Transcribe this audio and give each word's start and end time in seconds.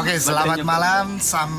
Oke, 0.00 0.16
selamat 0.16 0.64
malam. 0.64 1.20
Sam 1.20 1.52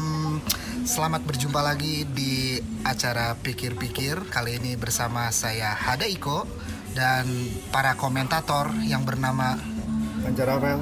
Selamat 0.82 1.22
berjumpa 1.30 1.62
lagi 1.62 2.10
di 2.10 2.58
acara 2.82 3.38
Pikir-Pikir. 3.38 4.34
Kali 4.34 4.58
ini 4.58 4.74
bersama 4.74 5.30
saya 5.30 5.78
Hada 5.78 6.10
Iko 6.10 6.50
dan 6.98 7.30
para 7.70 7.94
komentator 7.94 8.74
yang 8.82 9.06
bernama 9.06 9.62
Anjar 10.26 10.58
Rafael 10.58 10.82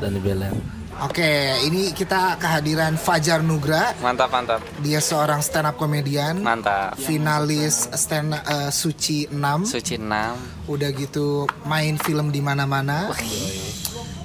dan 0.00 0.24
Belen. 0.24 0.56
Oke, 1.04 1.60
ini 1.68 1.92
kita 1.92 2.40
kehadiran 2.40 2.96
Fajar 2.96 3.44
Nugra. 3.44 3.92
Mantap, 4.00 4.32
mantap. 4.32 4.64
Dia 4.80 5.04
seorang 5.04 5.44
stand 5.44 5.68
up 5.68 5.76
komedian. 5.76 6.40
Mantap. 6.40 6.96
Finalis 6.96 7.92
stand 7.92 8.32
eh, 8.32 8.72
Suci 8.72 9.28
6. 9.28 9.68
Suci 9.68 10.00
6. 10.00 10.64
Udah 10.72 10.90
gitu 10.96 11.44
main 11.68 12.00
film 12.00 12.32
di 12.32 12.40
mana-mana. 12.40 13.12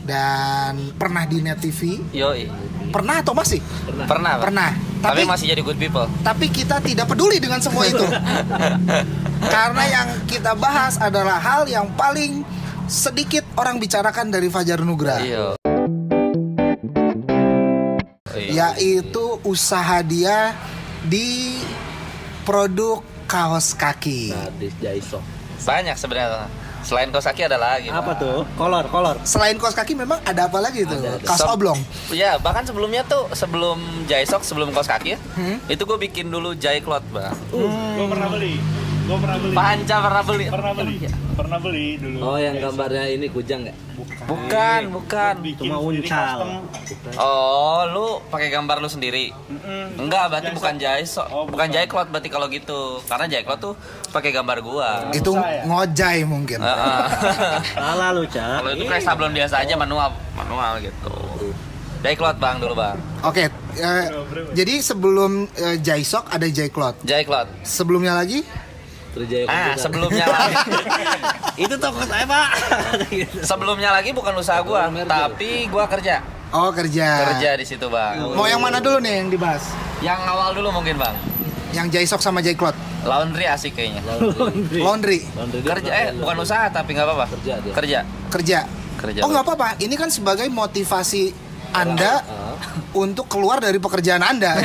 Dan 0.06 0.94
pernah 0.94 1.26
di 1.26 1.42
Net 1.42 1.58
TV. 1.58 1.98
Yoi. 2.14 2.46
Pernah 2.94 3.26
atau 3.26 3.34
masih? 3.34 3.58
Pernah, 4.06 4.38
Pak. 4.38 4.44
Pernah. 4.46 4.70
Tapi, 5.02 5.22
Tapi 5.22 5.30
masih 5.30 5.46
jadi 5.54 5.62
good 5.62 5.78
people. 5.78 6.10
tapi 6.26 6.50
kita 6.50 6.82
tidak 6.82 7.06
peduli 7.06 7.38
dengan 7.38 7.62
semua 7.62 7.86
itu. 7.86 8.02
Karena 9.54 9.84
yang 9.86 10.08
kita 10.26 10.58
bahas 10.58 10.98
adalah 10.98 11.38
hal 11.38 11.70
yang 11.70 11.90
paling 11.94 12.42
sedikit 12.86 13.46
orang 13.58 13.78
bicarakan 13.78 14.34
dari 14.34 14.50
Fajar 14.50 14.82
Nugra. 14.82 15.22
Iya. 15.22 15.58
Iya. 18.36 18.74
Yaitu 18.78 19.42
usaha 19.46 20.02
dia 20.02 20.54
di 21.06 21.62
produk 22.46 23.02
kaos 23.26 23.74
kaki. 23.78 24.34
Nah, 24.34 24.50
di 24.58 24.70
Jaiso. 24.82 25.22
Banyak 25.66 25.98
sebenarnya. 25.98 26.46
Selain 26.86 27.10
kosaki 27.10 27.42
ada 27.42 27.58
lagi. 27.58 27.90
Apa 27.90 28.14
Pak. 28.14 28.16
tuh? 28.16 28.40
Kolor, 28.54 28.86
kolor. 28.88 29.18
Selain 29.26 29.58
kaos 29.58 29.74
kaki 29.74 29.98
memang 29.98 30.22
ada 30.22 30.46
apa 30.46 30.62
lagi 30.62 30.86
tuh? 30.86 30.96
Ada, 30.96 31.18
ada. 31.18 31.26
Kaos 31.26 31.42
Sob- 31.42 31.58
oblong. 31.58 31.80
Iya, 32.08 32.38
bahkan 32.38 32.62
sebelumnya 32.62 33.02
tuh 33.04 33.26
sebelum 33.32 33.82
Jaisok, 34.06 34.40
sebelum 34.40 34.70
kos 34.70 34.86
kaki 34.86 35.18
Hmm? 35.34 35.58
itu 35.66 35.82
gue 35.82 35.98
bikin 36.00 36.30
dulu 36.30 36.54
Jai 36.54 36.80
Cloth, 36.80 37.04
Bang. 37.10 37.34
Gue 37.50 38.06
pernah 38.06 38.30
beli. 38.30 38.62
Gue 39.06 39.18
pernah 39.22 39.38
beli. 39.38 39.54
Panca 39.54 39.96
pernah 40.02 40.24
beli. 40.26 40.46
Pernah 40.50 40.74
beli. 40.74 40.96
Pernah 41.36 41.60
beli 41.62 41.86
dulu. 42.02 42.18
Oh, 42.26 42.38
yang 42.42 42.58
gambarnya 42.58 43.06
ini 43.14 43.28
kujang 43.30 43.62
nggak? 43.70 43.78
Bukan, 44.26 44.82
bukan. 44.90 45.34
Bikin 45.46 45.70
Cuma 45.70 45.78
uncal. 45.78 46.38
Oh, 47.22 47.86
lu 47.86 48.08
pakai 48.34 48.50
gambar 48.50 48.82
lu 48.82 48.90
sendiri? 48.90 49.30
Enggak, 50.02 50.34
berarti 50.34 50.50
bukan 50.58 50.82
Jaisok. 50.82 51.28
Oh, 51.30 51.46
bukan 51.46 51.54
bukan. 51.54 51.68
Jai 51.70 51.86
Cloth 51.86 52.10
berarti 52.10 52.30
kalau 52.34 52.48
gitu. 52.50 52.98
Karena 53.06 53.26
Jai 53.30 53.46
Cloth 53.46 53.62
tuh 53.62 53.74
pakai 54.10 54.34
gambar 54.34 54.58
gua. 54.66 54.90
Itu 55.14 55.38
ya? 55.38 55.70
ngojai 55.70 56.26
mungkin. 56.26 56.66
Heeh. 56.66 57.02
Salah 57.78 58.10
lu, 58.10 58.26
Cak. 58.26 58.66
Kalau 58.66 58.72
itu 58.74 58.84
kayak 58.90 59.04
sablon 59.06 59.34
biasa 59.38 59.62
aja 59.62 59.74
manual, 59.78 60.10
manual 60.34 60.82
gitu. 60.82 61.14
Jai 62.02 62.18
Cloth 62.18 62.38
bang 62.42 62.58
dulu 62.58 62.74
bang. 62.78 62.98
Oke, 63.26 63.50
eh, 63.82 64.06
jadi 64.54 64.78
sebelum 64.78 65.50
eh, 65.58 65.78
Jaisok 65.82 66.30
ada 66.30 66.46
Jaiklot. 66.46 67.02
Jai 67.02 67.26
Cloth. 67.26 67.50
Sebelumnya 67.66 68.14
lagi 68.14 68.46
Terjaya 69.16 69.44
Ah 69.46 69.56
komputer. 69.72 69.80
sebelumnya 69.80 70.26
lagi, 70.36 70.72
itu 71.56 71.76
toko 71.76 72.04
saya, 72.04 72.26
Pak. 72.26 72.48
Sebelumnya 73.50 73.90
lagi 73.90 74.12
bukan 74.12 74.36
usaha 74.36 74.60
gua, 74.60 74.92
tapi 75.02 75.66
gua 75.68 75.88
kerja, 75.88 76.20
Oh 76.52 76.68
kerja. 76.70 77.32
kerja 77.32 77.50
di 77.56 77.64
situ 77.64 77.88
bang. 77.88 78.20
Mau 78.28 78.44
yang 78.44 78.60
mana 78.60 78.78
dulu 78.78 79.00
nih 79.00 79.24
yang 79.24 79.30
dibahas? 79.30 79.72
Yang 80.00 80.20
awal 80.22 80.52
dulu 80.52 80.70
mungkin 80.74 80.96
bang. 80.96 81.16
Yang 81.72 81.88
Jaisok 81.94 82.20
sama 82.20 82.40
Jaiklot. 82.40 82.76
Laundry 83.04 83.46
asik 83.46 83.72
kayaknya. 83.74 84.04
Laundry. 84.04 84.80
Laundry. 84.80 85.20
Laundry 85.32 85.60
Kerja 85.62 85.92
eh 85.94 86.08
bukan 86.14 86.36
usaha 86.38 86.66
tapi 86.68 86.92
nggak 86.92 87.06
apa-apa. 87.06 87.26
Kerja 87.34 87.54
dia. 87.60 87.74
Kerja. 87.74 88.00
Kerja. 88.30 88.60
Kerja. 88.96 89.20
Oh 89.22 89.30
nggak 89.30 89.44
apa-apa. 89.44 89.68
Ini 89.78 89.94
kan 89.94 90.08
sebagai 90.08 90.48
motivasi 90.48 91.32
Anda 91.72 92.24
Ah, 92.24 92.56
untuk 92.94 93.28
keluar 93.28 93.60
dari 93.60 93.76
pekerjaan 93.78 94.24
Anda. 94.24 94.56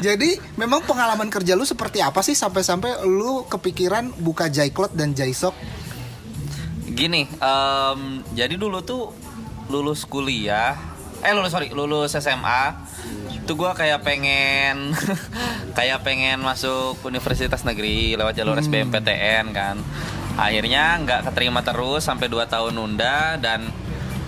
Jadi 0.00 0.38
memang 0.58 0.82
pengalaman 0.82 1.28
kerja 1.30 1.54
lu 1.54 1.62
seperti 1.62 2.02
apa 2.02 2.24
sih 2.24 2.34
sampai-sampai 2.34 3.06
lu 3.06 3.46
kepikiran 3.46 4.10
buka 4.18 4.50
Jaiklot 4.50 4.96
dan 4.96 5.14
Jaisok? 5.14 5.54
Gini, 6.94 7.26
em, 7.26 8.00
jadi 8.34 8.54
dulu 8.54 8.78
tuh 8.86 9.10
lulus 9.66 10.06
kuliah, 10.06 10.78
eh 11.26 11.34
lulus 11.34 11.50
sorry, 11.50 11.74
lulus 11.74 12.14
SMA, 12.14 12.62
itu 13.34 13.52
gua 13.58 13.74
kayak 13.74 14.06
pengen, 14.06 14.94
kayak 15.78 16.06
pengen 16.06 16.38
masuk 16.40 17.02
universitas 17.02 17.66
negeri 17.66 18.14
lewat 18.14 18.38
jalur 18.38 18.56
SBMPTN 18.62 19.50
kan. 19.50 19.76
Akhirnya 20.34 20.98
nggak 21.02 21.30
keterima 21.30 21.62
terus 21.62 22.02
sampai 22.06 22.26
2 22.26 22.46
tahun 22.46 22.74
nunda 22.74 23.38
dan 23.38 23.70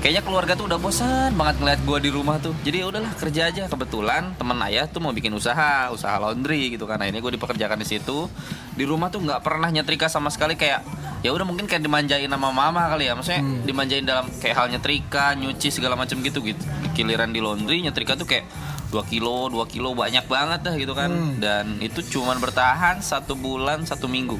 kayaknya 0.06 0.22
keluarga 0.22 0.54
tuh 0.54 0.70
udah 0.70 0.78
bosan 0.78 1.34
banget 1.34 1.58
ngeliat 1.58 1.80
gua 1.82 1.98
di 1.98 2.14
rumah 2.14 2.38
tuh. 2.38 2.54
Jadi 2.62 2.78
ya 2.78 2.86
udahlah 2.86 3.10
kerja 3.18 3.50
aja. 3.50 3.66
Kebetulan 3.66 4.38
teman 4.38 4.54
ayah 4.70 4.86
tuh 4.86 5.02
mau 5.02 5.10
bikin 5.10 5.34
usaha, 5.34 5.90
usaha 5.90 6.14
laundry 6.22 6.78
gitu 6.78 6.86
kan. 6.86 7.02
Akhirnya 7.02 7.18
gue 7.18 7.34
dipekerjakan 7.34 7.74
di 7.82 7.90
situ. 7.90 8.30
Di 8.78 8.86
rumah 8.86 9.10
tuh 9.10 9.26
nggak 9.26 9.42
pernah 9.42 9.66
nyetrika 9.66 10.06
sama 10.06 10.30
sekali 10.30 10.54
kayak 10.54 10.86
ya 11.26 11.34
udah 11.34 11.42
mungkin 11.42 11.66
kayak 11.66 11.82
dimanjain 11.82 12.30
sama 12.30 12.54
mama 12.54 12.86
kali 12.86 13.10
ya 13.10 13.18
maksudnya 13.18 13.42
dimanjain 13.66 14.06
dalam 14.06 14.30
kayak 14.38 14.54
hal 14.54 14.70
nyetrika 14.70 15.34
nyuci 15.34 15.74
segala 15.74 15.98
macam 15.98 16.22
gitu 16.22 16.38
gitu 16.38 16.62
giliran 16.94 17.34
di 17.34 17.42
laundry 17.42 17.82
nyetrika 17.82 18.14
tuh 18.14 18.30
kayak 18.30 18.46
2 18.94 19.10
kilo 19.10 19.50
2 19.50 19.66
kilo 19.66 19.96
banyak 19.96 20.22
banget 20.30 20.60
dah 20.62 20.76
gitu 20.78 20.94
kan 20.94 21.10
dan 21.42 21.82
itu 21.82 21.98
cuman 22.14 22.38
bertahan 22.38 23.02
satu 23.02 23.34
bulan 23.34 23.82
satu 23.82 24.06
minggu 24.06 24.38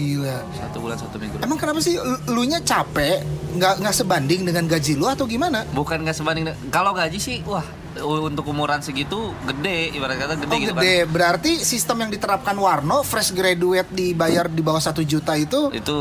Gila. 0.00 0.36
satu 0.56 0.76
bulan 0.80 0.96
satu 0.96 1.16
minggu 1.20 1.36
Emang 1.44 1.60
kenapa 1.60 1.78
sih 1.78 2.00
lu- 2.26 2.48
nya 2.48 2.58
capek 2.58 3.20
nggak 3.50 3.84
nggak 3.84 3.94
sebanding 3.94 4.40
dengan 4.42 4.64
gaji 4.64 4.96
lu 4.96 5.04
atau 5.04 5.28
gimana? 5.28 5.68
bukan 5.70 6.00
nggak 6.00 6.16
sebanding 6.16 6.48
kalau 6.72 6.96
gaji 6.96 7.20
sih 7.20 7.44
wah 7.44 7.62
untuk 8.00 8.46
umuran 8.46 8.80
segitu 8.80 9.34
gede 9.44 9.92
ibarat 9.92 10.16
kata 10.16 10.34
gede 10.38 10.48
Oh 10.48 10.58
gitu 10.58 10.72
gede, 10.72 10.96
berarti 11.04 11.52
sistem 11.60 12.06
yang 12.06 12.10
diterapkan 12.10 12.54
Warno 12.54 13.02
fresh 13.02 13.34
graduate 13.34 13.90
dibayar 13.90 14.46
di 14.46 14.62
bawah 14.62 14.78
satu 14.78 15.02
juta 15.02 15.34
itu 15.34 15.68
kan 15.68 15.76
itu 15.76 15.98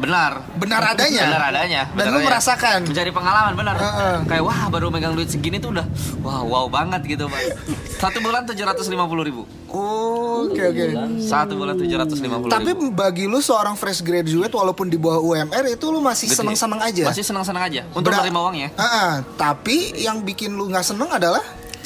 benar 0.00 0.32
benar 0.56 0.80
adanya. 0.88 1.24
benar 1.26 1.42
adanya 1.46 1.82
Dan 1.86 1.94
benar 1.94 2.08
lu 2.08 2.16
adanya. 2.16 2.28
merasakan. 2.30 2.78
mencari 2.82 3.10
pengalaman 3.10 3.52
benar 3.54 3.74
Heeh. 3.76 4.16
kayak 4.24 4.42
wah 4.42 4.60
baru 4.66 4.88
megang 4.88 5.12
duit 5.12 5.28
segini 5.28 5.56
tuh 5.56 5.70
udah 5.70 5.84
wah 6.20 6.40
wow 6.42 6.66
banget 6.66 7.04
gitu 7.06 7.24
pak 7.26 7.40
satu 7.94 8.18
bulan 8.18 8.42
tujuh 8.44 8.64
ratus 8.64 8.88
lima 8.88 9.04
puluh 9.04 9.22
ribu 9.22 9.44
Oh, 9.70 10.50
Oke 10.50 10.66
oke. 10.66 10.82
satu 11.22 11.54
bulan 11.54 11.78
tujuh 11.78 11.94
ratus 11.94 12.18
lima 12.18 12.36
puluh 12.36 12.50
Tapi 12.50 12.74
bagi 12.90 13.24
lu 13.24 13.38
seorang 13.38 13.78
fresh 13.78 14.00
graduate 14.00 14.50
walaupun 14.50 14.90
di 14.90 14.98
bawah 14.98 15.22
UMR 15.22 15.62
itu 15.68 15.86
lu 15.86 16.02
masih 16.02 16.26
seneng-seneng 16.26 16.82
aja. 16.82 17.06
masih 17.06 17.22
senang 17.22 17.46
senang 17.46 17.62
aja 17.62 17.86
untuk 17.92 18.10
menerima 18.10 18.34
uangnya 18.40 18.68
Ah, 18.74 18.82
ah. 18.82 19.12
tapi 19.36 19.94
yang 19.94 20.20
bikin 20.20 20.50
lu 20.50 20.66
nggak 20.66 20.82
seneng 20.82 21.06
adalah 21.06 21.38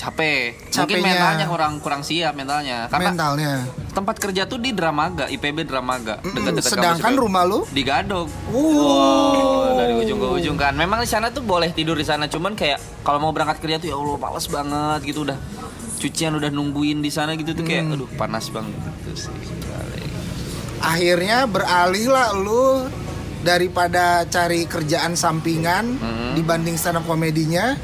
capek 0.07 0.53
mungkin 0.53 0.69
Capeknya. 0.71 1.09
mentalnya 1.09 1.47
kurang 1.47 1.73
kurang 1.79 2.03
siap 2.03 2.33
mentalnya 2.33 2.87
karena 2.87 3.09
mentalnya. 3.11 3.53
tempat 3.91 4.17
kerja 4.19 4.43
tuh 4.45 4.59
di 4.59 4.71
Dramaga 4.71 5.25
IPB 5.27 5.65
Dramaga 5.65 6.19
Mm-mm. 6.19 6.35
dekat-dekat 6.35 6.71
Sedangkan 6.71 7.01
kampus 7.09 7.23
rumah 7.23 7.43
lu 7.43 7.65
di 7.67 7.83
Gadok 7.83 8.29
Wow. 8.49 9.79
dari 9.79 9.95
ujung 9.97 10.19
ke 10.19 10.29
ujung 10.37 10.57
kan 10.57 10.75
memang 10.75 10.99
di 10.99 11.07
sana 11.07 11.29
tuh 11.29 11.41
boleh 11.43 11.71
tidur 11.71 11.95
di 11.95 12.05
sana 12.05 12.27
cuman 12.27 12.53
kayak 12.53 12.77
kalau 13.01 13.17
mau 13.19 13.31
berangkat 13.31 13.59
kerja 13.59 13.77
tuh 13.79 13.89
ya 13.89 13.97
Allah 13.97 14.19
males 14.19 14.47
banget 14.47 15.01
gitu 15.05 15.25
udah 15.25 15.39
cucian 15.97 16.33
udah 16.33 16.49
nungguin 16.49 17.01
di 17.01 17.09
sana 17.09 17.33
gitu 17.33 17.53
tuh 17.53 17.63
kayak 17.63 17.85
Hmm. 17.87 17.95
aduh 17.97 18.09
panas 18.13 18.49
banget 18.49 18.77
gitu 19.01 19.25
sih 19.25 19.33
akhirnya 20.81 21.47
beralih 21.47 22.07
lah 22.09 22.35
lu 22.35 22.85
daripada 23.41 24.05
cari 24.27 24.65
kerjaan 24.65 25.15
sampingan 25.15 25.97
Mm-hmm. 25.97 26.31
dibanding 26.35 26.75
stand 26.75 26.97
up 26.97 27.05
komedinya 27.05 27.77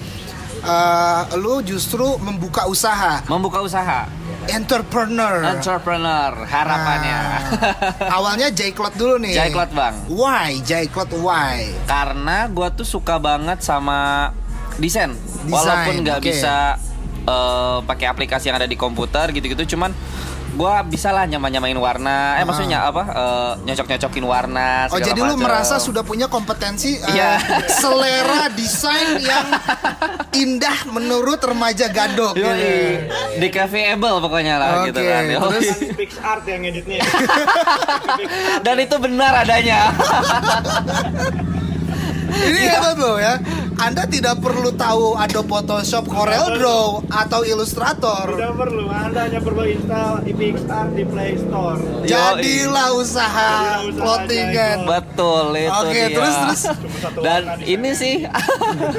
eh, 0.62 1.22
lu 1.40 1.60
justru 1.64 2.16
membuka 2.20 2.68
usaha. 2.68 3.24
Membuka 3.26 3.64
usaha. 3.64 4.06
Entrepreneur. 4.50 5.44
Entrepreneur 5.46 6.32
harapannya. 6.48 7.18
Nah, 7.20 7.40
awalnya 8.16 8.48
Jaiklot 8.50 8.96
dulu 8.96 9.20
nih. 9.20 9.36
Jaiklot 9.36 9.70
bang. 9.76 9.94
Why? 10.08 10.58
Jaiklot 10.64 11.12
why? 11.20 11.70
Karena 11.84 12.48
gua 12.48 12.72
tuh 12.72 12.88
suka 12.88 13.20
banget 13.20 13.60
sama 13.62 14.32
desain. 14.80 15.12
Desain, 15.12 15.52
walaupun 15.52 15.94
nggak 16.02 16.18
oke. 16.18 16.26
bisa 16.26 16.80
eh, 17.24 17.78
pakai 17.84 18.06
aplikasi 18.08 18.48
yang 18.48 18.58
ada 18.58 18.68
di 18.68 18.80
komputer 18.80 19.30
gitu-gitu 19.30 19.76
cuman 19.76 19.92
gua 20.52 20.82
bisa 20.82 21.08
lah 21.08 21.24
nyama-nyamain 21.24 21.74
warna 21.74 22.34
eh 22.34 22.42
Ah. 22.42 22.44
maksudnya 22.44 22.78
apa 22.82 23.02
eh, 23.06 23.52
nyocok-nyocokin 23.62 24.24
warna 24.24 24.88
Oh 24.88 24.98
jadi 24.98 25.14
lu 25.16 25.34
macam. 25.34 25.44
merasa 25.44 25.76
sudah 25.76 26.02
punya 26.02 26.26
kompetensi 26.26 26.96
eh, 26.96 27.06
Iya. 27.08 27.38
selera 27.70 28.50
desain 28.50 29.16
yang 29.16 29.46
indah 30.32 30.88
menurut 30.88 31.38
remaja 31.40 31.86
gadok 31.86 32.34
Yoi, 32.34 32.50
gitu. 32.50 32.78
di 33.36 33.48
cafe 33.48 33.90
able 33.90 34.18
pokoknya 34.18 34.54
lah 34.56 34.68
Oke, 34.80 34.90
gitu 34.90 35.00
kan. 35.00 35.22
Yoi. 35.24 35.38
terus? 35.40 35.66
Pix 35.94 36.10
Art 36.20 36.44
yang 36.44 36.62
editnya. 36.62 37.00
Dan 38.64 38.76
itu 38.78 38.96
benar 38.96 39.32
adanya. 39.38 39.80
Ini 42.40 42.62
apa 42.72 42.90
tuh 42.96 43.14
ya? 43.20 43.34
Anda 43.80 44.04
tidak 44.04 44.44
perlu 44.44 44.76
tahu 44.76 45.16
Adobe 45.16 45.48
Photoshop, 45.48 46.04
Corel 46.04 46.60
Draw 46.60 47.08
atau 47.08 47.40
Illustrator. 47.48 48.28
Tidak 48.28 48.52
perlu, 48.52 48.84
Anda 48.92 49.24
hanya 49.24 49.40
perlu 49.40 49.64
install 49.64 50.20
PixArt 50.36 50.92
di 50.92 51.04
Play 51.08 51.40
Store. 51.40 51.80
Jadilah 52.04 52.92
usaha 52.96 53.80
clothingan. 53.88 54.84
Jaiko. 54.84 54.88
Betul 54.88 55.44
itu 55.56 55.80
Oke, 55.80 55.92
dia. 55.96 56.12
terus 56.12 56.34
terus. 56.36 56.62
Dan 57.24 57.42
ini 57.64 57.90
sih 57.96 58.14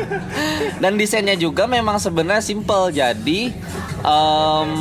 dan 0.82 0.98
desainnya 0.98 1.38
juga 1.38 1.70
memang 1.70 2.02
sebenarnya 2.02 2.42
simple. 2.42 2.90
Jadi 2.90 3.54
em, 4.02 4.72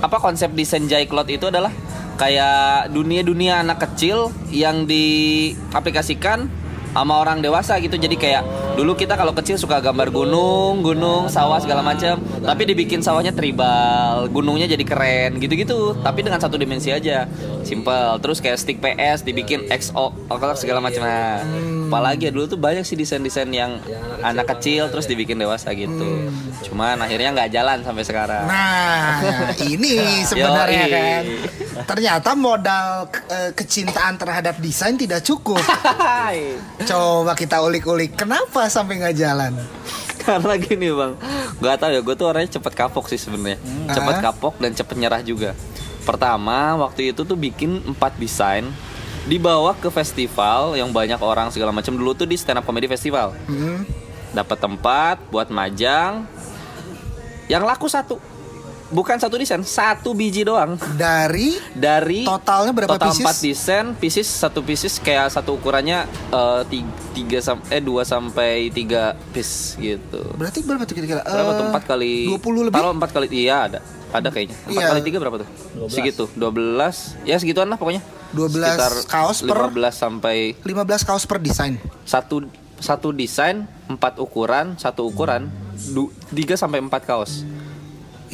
apa 0.00 0.16
konsep 0.20 0.52
desain 0.52 0.84
Jaiklot 0.84 1.28
itu 1.32 1.48
adalah 1.48 1.72
kayak 2.20 2.92
dunia-dunia 2.92 3.60
anak 3.64 3.84
kecil 3.84 4.32
yang 4.48 4.84
diaplikasikan 4.84 6.48
sama 6.96 7.20
orang 7.20 7.44
dewasa 7.44 7.76
gitu. 7.76 8.00
Jadi 8.00 8.16
kayak 8.16 8.42
dulu 8.80 8.96
kita 8.96 9.20
kalau 9.20 9.36
kecil 9.36 9.60
suka 9.60 9.84
gambar 9.84 10.08
gunung, 10.08 10.80
gunung, 10.80 11.28
sawah 11.28 11.60
segala 11.60 11.84
macam, 11.84 12.16
tapi 12.40 12.62
dibikin 12.64 13.04
sawahnya 13.04 13.36
tribal, 13.36 14.32
gunungnya 14.32 14.64
jadi 14.64 14.80
keren 14.80 15.36
gitu-gitu. 15.36 15.92
Tapi 16.00 16.24
dengan 16.24 16.40
satu 16.40 16.56
dimensi 16.56 16.88
aja. 16.88 17.28
Simple. 17.60 18.16
Terus 18.24 18.40
kayak 18.40 18.56
stick 18.56 18.80
PS 18.80 19.28
dibikin 19.28 19.68
XO 19.68 20.16
segala 20.56 20.80
macam. 20.80 21.04
Nah, 21.04 21.44
apalagi 21.92 22.28
ya 22.28 22.32
dulu 22.32 22.48
tuh 22.48 22.56
banyak 22.56 22.82
sih 22.82 22.96
desain-desain 22.96 23.52
yang 23.52 23.76
anak 24.24 24.48
kecil 24.56 24.88
terus 24.88 25.04
dibikin 25.04 25.36
dewasa 25.36 25.76
gitu. 25.76 26.32
Cuman 26.64 26.96
akhirnya 26.96 27.36
nggak 27.36 27.50
jalan 27.52 27.84
sampai 27.84 28.04
sekarang. 28.08 28.48
Nah, 28.48 29.20
ini 29.72 30.24
sebenarnya 30.24 30.84
kan. 30.88 31.22
Ternyata 31.84 32.32
modal 32.32 33.10
eh, 33.28 33.50
kecintaan 33.52 34.16
terhadap 34.16 34.56
desain 34.56 34.96
tidak 34.96 35.20
cukup. 35.20 35.60
Coba 36.86 37.32
kita 37.34 37.60
ulik-ulik, 37.60 38.16
kenapa 38.16 38.70
sampai 38.70 39.02
nggak 39.02 39.16
jalan? 39.16 39.52
Karena 40.26 40.54
gini 40.58 40.90
bang, 40.90 41.12
nggak 41.62 41.76
tahu 41.78 41.90
ya, 41.94 42.00
gue 42.02 42.14
tuh 42.18 42.26
orangnya 42.26 42.50
cepet 42.58 42.72
kapok 42.74 43.06
sih 43.06 43.14
sebenarnya, 43.14 43.62
cepet 43.94 44.16
Ah. 44.18 44.22
kapok 44.30 44.58
dan 44.58 44.74
cepet 44.74 44.96
nyerah 44.98 45.22
juga. 45.22 45.54
Pertama 46.02 46.74
waktu 46.82 47.14
itu 47.14 47.22
tuh 47.22 47.38
bikin 47.38 47.78
empat 47.86 48.18
desain, 48.18 48.66
dibawa 49.30 49.74
ke 49.78 49.86
festival 49.86 50.74
yang 50.74 50.90
banyak 50.90 51.18
orang 51.22 51.54
segala 51.54 51.70
macam 51.70 51.94
dulu 51.94 52.10
tuh 52.14 52.26
di 52.26 52.34
stand 52.34 52.58
up 52.58 52.66
comedy 52.66 52.90
festival. 52.90 53.38
Hmm. 53.46 53.86
Dapat 54.34 54.58
tempat 54.58 55.16
buat 55.30 55.46
majang, 55.46 56.26
yang 57.46 57.62
laku 57.62 57.86
satu, 57.86 58.18
bukan 58.88 59.16
satu 59.16 59.34
desain, 59.34 59.60
satu 59.60 60.10
biji 60.10 60.42
doang. 60.42 60.78
Dari 60.92 61.58
Dari 61.72 62.22
Totalnya 62.22 62.72
berapa 62.72 62.94
total 62.94 63.10
pieces? 63.10 63.26
4 63.26 63.42
desain, 63.42 63.86
pieces 63.94 64.26
satu 64.26 64.60
pieces 64.60 64.96
kayak 64.96 65.28
satu 65.28 65.54
ukurannya 65.54 66.02
eh, 66.30 66.62
ti- 66.66 66.86
tiga 67.12 67.38
sam 67.40 67.58
eh 67.66 67.78
2 67.78 67.90
sampai 68.02 68.68
3 68.68 69.14
piece 69.30 69.74
gitu. 69.76 70.20
berarti 70.32 70.60
berapa 70.60 70.82
tuh 70.82 70.94
kira-kira? 70.94 71.22
Berapa 71.22 71.52
tuh? 71.52 71.64
Eh, 71.64 71.72
4 71.72 71.82
kali 71.86 72.12
20 72.30 72.66
lebih? 72.66 72.76
Taruh 72.76 72.92
4 72.92 73.10
kali 73.10 73.26
Iya 73.28 73.56
ada 73.66 73.80
Ada 74.08 74.28
kayaknya 74.30 74.56
4 74.64 74.72
Iya. 74.72 74.86
kali 74.88 75.00
3 75.02 75.16
berapa 75.18 75.36
tuh? 75.38 75.48
Segitu 75.86 76.24
12 76.32 77.18
Ya 77.22 77.36
segituan 77.36 77.66
lah 77.66 77.76
pokoknya 77.76 78.00
12 78.28 79.06
kaos 79.06 79.38
per- 79.40 79.70
15 79.70 79.94
sampai 79.94 80.36
15 80.60 81.02
kaos 81.02 81.24
per 81.24 81.38
desain. 81.38 81.78
satu 82.02 82.46
satu 82.76 83.08
desain 83.08 83.64
4 83.86 83.96
ukuran 84.18 84.76
satu 84.76 85.06
ukuran 85.06 85.48
du, 85.88 86.08
3 86.28 86.54
sampai 86.54 86.78
4 86.78 86.92
kaos 87.02 87.42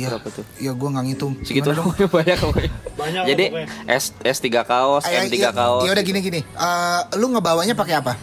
Ya, 0.03 0.09
Berapa 0.11 0.29
tuh? 0.35 0.45
Ya 0.59 0.73
gua 0.75 0.89
nggak 0.91 1.05
ngitung. 1.07 1.33
Segitu 1.47 1.71
dong? 1.71 1.95
banyak 1.95 2.39
pokoknya 2.43 2.71
Banyak 2.99 3.23
Jadi 3.23 3.45
pokoknya. 3.55 3.69
S, 3.87 4.05
S3 4.19 4.47
kaos 4.67 5.03
Ayo, 5.07 5.19
M3 5.31 5.35
ya, 5.39 5.51
kaos 5.55 5.87
ya 5.87 5.91
udah 5.95 6.05
gini 6.05 6.19
gini. 6.19 6.41
Eh, 6.43 7.01
lu 7.17 7.31
ngebawanya 7.31 7.79
pakai 7.79 7.95
apa? 8.03 8.19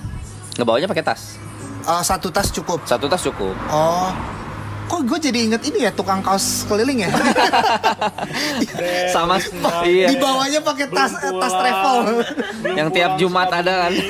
Ngebawanya 0.60 0.92
pakai 0.92 1.04
tas 1.08 1.40
Eh, 1.80 2.04
satu 2.04 2.28
tas 2.30 2.52
cukup. 2.52 2.84
Satu 2.84 3.08
tas 3.08 3.24
cukup 3.24 3.56
Oh. 3.72 4.12
Kok 4.90 5.02
gue 5.06 5.20
jadi 5.22 5.40
inget 5.46 5.62
ini 5.64 5.86
ya 5.86 5.92
tukang 5.94 6.20
kaos 6.20 6.66
keliling 6.66 7.06
ya? 7.06 7.10
Sama 9.14 9.38
Iya 9.86 10.10
Di 10.10 10.16
bawahnya 10.18 10.60
pakai 10.60 10.90
tas 10.90 11.14
Belum 11.14 11.38
tas 11.38 11.54
travel. 11.54 11.98
Belum 12.60 12.76
yang 12.76 12.90
tiap 12.90 13.12
Jumat 13.16 13.50
ada 13.54 13.86
kan 13.86 13.92
beli. 13.94 14.10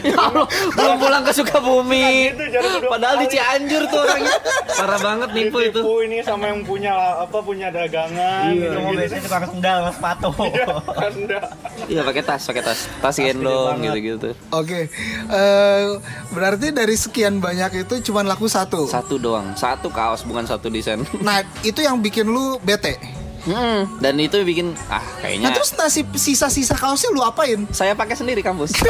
ya 0.10 0.16
Allah 0.16 0.46
belum 0.46 0.94
pulang 0.96 1.22
ke 1.26 1.32
Sukabumi 1.34 2.30
Gitu, 2.30 2.86
padahal 2.86 3.16
di. 3.20 3.26
Cianjur 3.30 3.82
tuh 3.86 3.98
orangnya 4.02 4.34
parah 4.74 5.00
banget 5.00 5.28
nipu 5.32 5.58
itu 5.62 5.80
ini 6.02 6.18
sama 6.20 6.50
yang 6.50 6.60
punya 6.62 6.92
apa 7.22 7.38
punya 7.40 7.70
dagangan 7.70 8.50
gitu, 8.52 8.74
Cuma 8.74 8.90
biasanya 8.92 9.22
tukang 9.22 9.44
sendal 9.46 9.76
sama 9.78 9.92
sepatu. 9.94 10.28
Anda. 11.06 11.40
iya 11.86 12.00
pakai 12.02 12.22
tas 12.26 12.42
pakai 12.44 12.62
tas 12.62 12.80
tas 13.00 13.16
gendong 13.16 13.78
gitu 13.80 13.98
gitu 13.98 14.28
Oke. 14.50 14.90
Eh, 15.30 15.84
berarti 16.30 16.70
dari 16.70 16.94
sekian 16.94 17.38
banyak 17.38 17.86
itu 17.86 17.94
cuma 18.10 18.20
laku 18.22 18.50
satu. 18.50 18.84
satu 18.90 19.16
doang 19.16 19.54
satu 19.54 19.79
kaos 19.86 20.20
bukan 20.20 20.44
satu 20.44 20.68
desain 20.68 21.00
Nah, 21.22 21.40
itu 21.62 21.80
yang 21.80 21.96
bikin 21.96 22.26
lu 22.26 22.60
bete. 22.60 23.00
Hmm, 23.40 23.88
dan 23.96 24.20
itu 24.20 24.36
bikin 24.42 24.76
ah 24.86 25.00
kayaknya 25.16 25.48
Nah, 25.48 25.56
terus 25.56 25.72
nasib 25.72 26.12
sisa-sisa 26.12 26.74
kaosnya 26.74 27.08
lu 27.08 27.22
apain? 27.22 27.64
saya 27.70 27.94
pakai 27.94 28.12
sendiri 28.12 28.42
kampus 28.42 28.76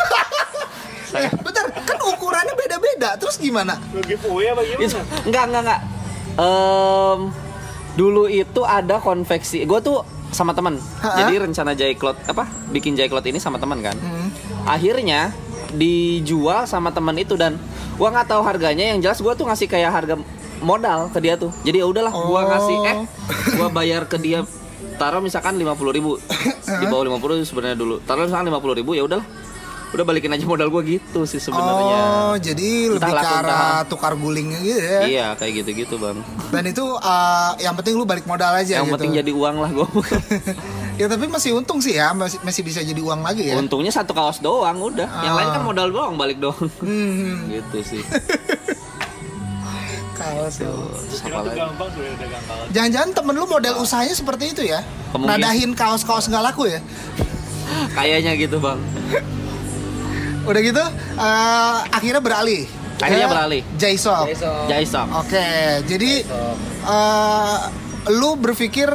Eh, 1.10 1.26
bentar, 1.37 1.66
kan 1.82 1.98
ukurannya 2.00 2.54
beda-beda. 2.54 3.19
Terus 3.19 3.34
gimana? 3.34 3.75
Lu 3.90 3.98
giveaway 4.00 4.46
apa 4.48 4.62
gimana? 4.62 5.02
enggak 5.25 5.44
enggak 5.44 5.62
enggak 5.62 5.81
Em, 6.32 7.20
dulu 7.92 8.25
itu 8.25 8.62
ada 8.62 8.96
konveksi 8.96 9.62
gue 9.62 9.81
tuh 9.81 10.00
sama 10.31 10.50
teman 10.50 10.78
jadi 11.02 11.42
rencana 11.42 11.75
jaiklot 11.75 12.14
apa 12.25 12.46
bikin 12.70 12.94
jaiklot 12.94 13.22
ini 13.25 13.37
sama 13.37 13.58
teman 13.58 13.82
kan 13.82 13.98
Hmm. 13.98 14.31
akhirnya 14.62 15.34
dijual 15.70 16.64
sama 16.64 16.90
teman 16.90 17.14
itu 17.14 17.34
dan 17.34 17.58
gua 17.94 18.10
nggak 18.10 18.28
tahu 18.28 18.40
harganya 18.40 18.88
yang 18.88 18.98
jelas 19.00 19.19
gua 19.19 19.34
tuh 19.34 19.44
ngasih 19.44 19.66
kayak 19.66 19.90
harga 19.90 20.14
modal 20.61 21.09
ke 21.09 21.19
dia 21.19 21.35
tuh. 21.35 21.51
Jadi 21.61 21.77
ya 21.77 21.87
udahlah 21.87 22.09
gua 22.11 22.25
Oh. 22.37 22.43
ngasih 22.47 22.77
eh 22.87 22.99
gua 23.55 23.69
bayar 23.69 24.05
ke 24.05 24.17
dia. 24.17 24.45
Taruh 24.95 25.19
misalkan 25.19 25.55
lima 25.55 25.73
puluh 25.73 25.91
ribu. 25.91 26.21
Di 26.62 26.87
bawah 26.87 27.05
lima 27.05 27.17
puluh 27.17 27.41
sebenarnya 27.41 27.75
dulu. 27.75 27.99
Taruh 28.01 28.25
misalkan 28.25 28.47
lima 28.47 28.59
puluh 28.59 28.75
ribu 28.75 28.93
ya 28.93 29.03
udahlah. 29.03 29.25
Udah 29.91 30.05
balikin 30.05 30.31
aja 30.31 30.45
modal 30.45 30.69
gua 30.69 30.81
gitu 30.81 31.25
sih 31.25 31.37
sebenarnya. 31.37 31.99
Oh, 32.23 32.37
jadi 32.39 32.69
lebih 32.91 33.03
Entah 33.03 33.11
ke 33.11 33.27
arah 33.27 33.43
entah- 33.43 33.85
tukar 33.87 34.15
gulingnya 34.15 34.61
gitu 34.61 34.79
ya. 34.79 35.01
iya 35.03 35.27
kayak 35.35 35.53
gitu 35.59 35.71
gitu 35.79 35.95
bang. 35.97 36.15
Dan 36.49 36.62
itu 36.65 36.85
eh, 36.95 37.51
yang 37.59 37.75
penting 37.75 37.95
lu 37.95 38.05
balik 38.05 38.23
modal 38.23 38.55
aja 38.55 38.79
yang 38.79 38.87
gitu. 38.87 38.95
penting 38.95 39.19
jadi 39.19 39.33
uang 39.33 39.57
lah 39.59 39.71
gua. 39.73 39.89
Ya 40.95 41.09
tapi 41.09 41.27
masih 41.27 41.57
untung 41.57 41.81
sih 41.81 41.97
ya, 41.97 42.12
masih 42.12 42.37
masih 42.45 42.61
bisa 42.61 42.85
jadi 42.85 43.01
uang 43.01 43.25
lagi 43.25 43.49
ya. 43.49 43.57
untungnya 43.57 43.89
satu 43.89 44.12
kaos 44.12 44.37
doang 44.39 44.77
udah. 44.77 45.09
Yang 45.23 45.35
lain 45.35 45.49
kan 45.51 45.61
Ah. 45.61 45.65
modal 45.65 45.89
doang 45.89 46.12
balik 46.15 46.37
doang. 46.37 46.69
Hmm, 46.79 47.49
gitu 47.51 47.79
sih 47.83 48.03
lagi? 50.20 51.56
gampang 51.56 51.88
sudah 51.90 52.28
gampang. 52.28 52.58
Jangan-jangan 52.70 53.11
temen 53.17 53.34
lu 53.34 53.46
model 53.46 53.75
usahanya 53.81 54.14
seperti 54.14 54.44
itu 54.52 54.62
ya? 54.64 54.81
Kemungkinan. 55.12 55.40
Nadahin 55.40 55.70
kaos-kaos 55.72 56.28
nggak 56.28 56.44
laku 56.52 56.69
ya? 56.69 56.81
kayaknya 57.96 58.34
gitu 58.34 58.58
bang 58.58 58.78
Udah 60.40 60.61
gitu, 60.64 60.82
eh, 61.20 61.76
akhirnya 61.93 62.19
beralih. 62.19 62.64
Akhirnya 63.00 63.28
beralih. 63.28 63.62
Jaisok. 63.76 64.25
Jaisok 64.69 65.06
Oke, 65.14 65.49
jadi 65.85 66.25
eh, 66.85 67.56
lu 68.09 68.35
berpikir 68.35 68.88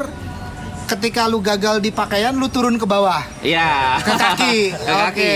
ketika 0.85 1.25
lu 1.25 1.41
gagal 1.41 1.81
di 1.81 1.89
pakaian, 1.89 2.33
lu 2.37 2.45
turun 2.49 2.77
ke 2.77 2.85
bawah, 2.85 3.21
Iya. 3.41 3.97
ke 4.01 4.13
kaki. 4.13 4.57
Ke 4.77 4.85
kaki. 4.85 5.01
Oke. 5.09 5.33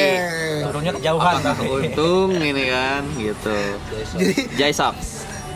Turunnya 0.70 0.92
kejauhan 0.94 1.36
tapi. 1.42 1.66
Untung 1.66 2.30
ini 2.38 2.64
kan 2.70 3.02
gitu. 3.18 3.58
Jadi, 4.18 4.34
Jaisok. 4.58 4.94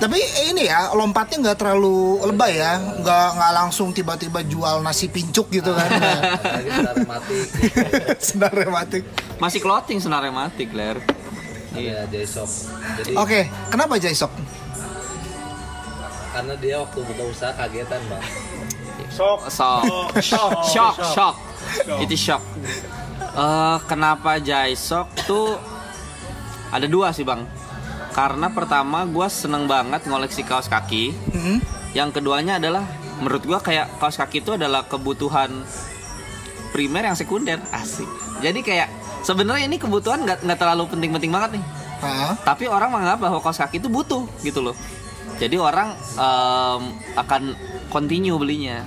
Tapi 0.03 0.19
ini 0.51 0.67
ya 0.67 0.91
lompatnya 0.91 1.39
nggak 1.39 1.63
terlalu 1.63 2.19
lebay 2.27 2.59
ya, 2.59 2.75
nggak 2.75 3.27
nggak 3.39 3.51
langsung 3.55 3.95
tiba-tiba 3.95 4.43
jual 4.43 4.83
nasi 4.83 5.07
pincuk 5.07 5.47
gitu 5.47 5.71
kan? 5.71 5.87
Senar 8.27 8.51
rematik. 8.51 9.07
Masih 9.39 9.63
clothing 9.63 10.03
senar 10.03 10.27
rematik, 10.27 10.75
Ler. 10.75 10.99
Iya, 11.71 12.03
Jaisok. 12.11 12.51
Jadi 12.99 13.15
Oke, 13.15 13.47
kenapa 13.71 13.95
Jaisok? 13.95 14.27
karena 16.33 16.53
dia 16.57 16.81
waktu 16.81 16.99
buka 17.05 17.23
usaha 17.29 17.53
kagetan, 17.53 18.01
Bang. 18.09 18.25
Sok. 19.13 19.39
Shock. 19.53 19.85
Shock. 20.19 20.51
Shock, 20.73 20.95
shock. 21.13 21.35
Itu 22.01 22.15
shock. 22.17 22.41
Eh, 23.21 23.77
kenapa 23.85 24.41
Jaisok 24.41 25.07
tuh 25.29 25.55
ada 26.73 26.89
dua 26.89 27.13
sih, 27.13 27.23
Bang. 27.23 27.45
Karena 28.13 28.47
pertama 28.53 29.03
gue 29.09 29.27
seneng 29.27 29.65
banget 29.65 30.05
ngoleksi 30.05 30.45
kaos 30.45 30.69
kaki. 30.69 31.11
Hmm? 31.33 31.57
Yang 31.97 32.21
keduanya 32.21 32.61
adalah 32.61 32.85
menurut 33.21 33.43
gua 33.45 33.59
kayak 33.61 34.01
kaos 34.01 34.17
kaki 34.17 34.41
itu 34.41 34.57
adalah 34.57 34.85
kebutuhan 34.89 35.63
primer 36.73 37.05
yang 37.05 37.17
sekunder 37.17 37.61
asik. 37.69 38.09
Jadi 38.41 38.65
kayak 38.65 38.89
sebenarnya 39.21 39.69
ini 39.69 39.77
kebutuhan 39.77 40.25
nggak 40.25 40.43
nggak 40.43 40.59
terlalu 40.59 40.89
penting-penting 40.89 41.31
banget 41.31 41.61
nih. 41.61 41.65
Hah? 42.03 42.33
Tapi 42.41 42.67
orang 42.67 42.91
menganggap 42.91 43.19
bahwa 43.21 43.39
kaos 43.39 43.61
kaki 43.61 43.79
itu 43.79 43.87
butuh 43.87 44.25
gitu 44.41 44.59
loh. 44.59 44.75
Jadi 45.37 45.55
orang 45.57 45.93
em, 46.17 46.81
akan 47.15 47.41
continue 47.93 48.35
belinya. 48.35 48.83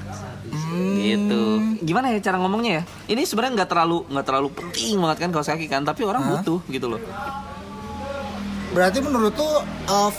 Gitu. 0.76 1.42
Gimana 1.80 2.12
ya 2.12 2.21
cara 2.21 2.37
ngomongnya 2.42 2.83
ya? 2.83 3.16
Ini 3.16 3.23
sebenarnya 3.25 3.64
nggak 3.64 3.71
terlalu 3.71 3.99
nggak 4.12 4.26
terlalu 4.26 4.49
penting 4.52 4.99
banget 5.00 5.18
kan 5.25 5.30
kaos 5.33 5.49
kaki 5.49 5.66
kan, 5.71 5.83
tapi 5.87 6.02
orang 6.04 6.26
butuh 6.26 6.61
gitu 6.68 6.90
loh. 6.90 7.00
Berarti 8.76 9.00
menurut 9.00 9.33
lu 9.33 9.49
uh, 9.88 10.12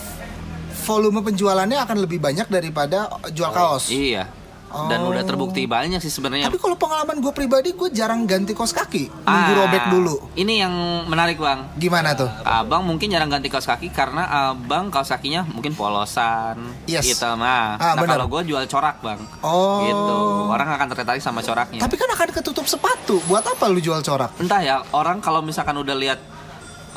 volume 0.82 1.22
penjualannya 1.22 1.78
akan 1.78 1.98
lebih 2.02 2.18
banyak 2.18 2.50
daripada 2.50 3.06
jual 3.30 3.54
kaos. 3.54 3.94
Iya. 3.94 4.26
Dan 4.68 5.00
Oh. 5.00 5.16
udah 5.16 5.24
terbukti 5.24 5.64
banyak 5.64 6.04
sih 6.04 6.12
sebenarnya. 6.12 6.52
Tapi 6.52 6.60
kalau 6.60 6.76
pengalaman 6.76 7.24
gue 7.24 7.32
pribadi, 7.32 7.72
gue 7.72 7.88
jarang 7.88 8.28
ganti 8.28 8.52
kaos 8.52 8.76
kaki, 8.76 9.08
nunggu 9.24 9.52
Ah, 9.56 9.58
robek 9.64 9.84
dulu. 9.88 10.16
Ini 10.36 10.68
yang 10.68 10.74
menarik 11.08 11.40
bang. 11.40 11.72
Gimana 11.80 12.12
tuh? 12.12 12.28
Abang 12.44 12.84
mungkin 12.84 13.08
jarang 13.08 13.32
ganti 13.32 13.48
kaos 13.48 13.64
kaki 13.64 13.88
karena 13.96 14.28
abang 14.52 14.92
kaos 14.92 15.08
kakinya 15.08 15.48
mungkin 15.48 15.72
polosan, 15.72 16.60
Yes. 16.84 17.08
gitu. 17.08 17.32
Nah, 17.40 17.80
Ah, 17.80 17.96
nah 17.96 18.04
kalau 18.04 18.28
gue 18.28 18.42
jual 18.44 18.60
corak 18.68 19.00
bang, 19.00 19.20
Oh. 19.40 19.88
gitu. 19.88 20.18
Orang 20.52 20.68
akan 20.68 20.88
tertarik 20.92 21.24
sama 21.24 21.40
coraknya. 21.40 21.80
Tapi 21.80 21.96
kan 21.96 22.12
akan 22.12 22.28
ketutup 22.36 22.68
sepatu. 22.68 23.24
Buat 23.24 23.48
apa 23.48 23.72
lu 23.72 23.80
jual 23.80 24.04
corak? 24.04 24.36
Entah 24.36 24.60
ya, 24.60 24.84
orang 24.92 25.24
kalau 25.24 25.40
misalkan 25.40 25.80
udah 25.80 25.96
lihat 25.96 26.20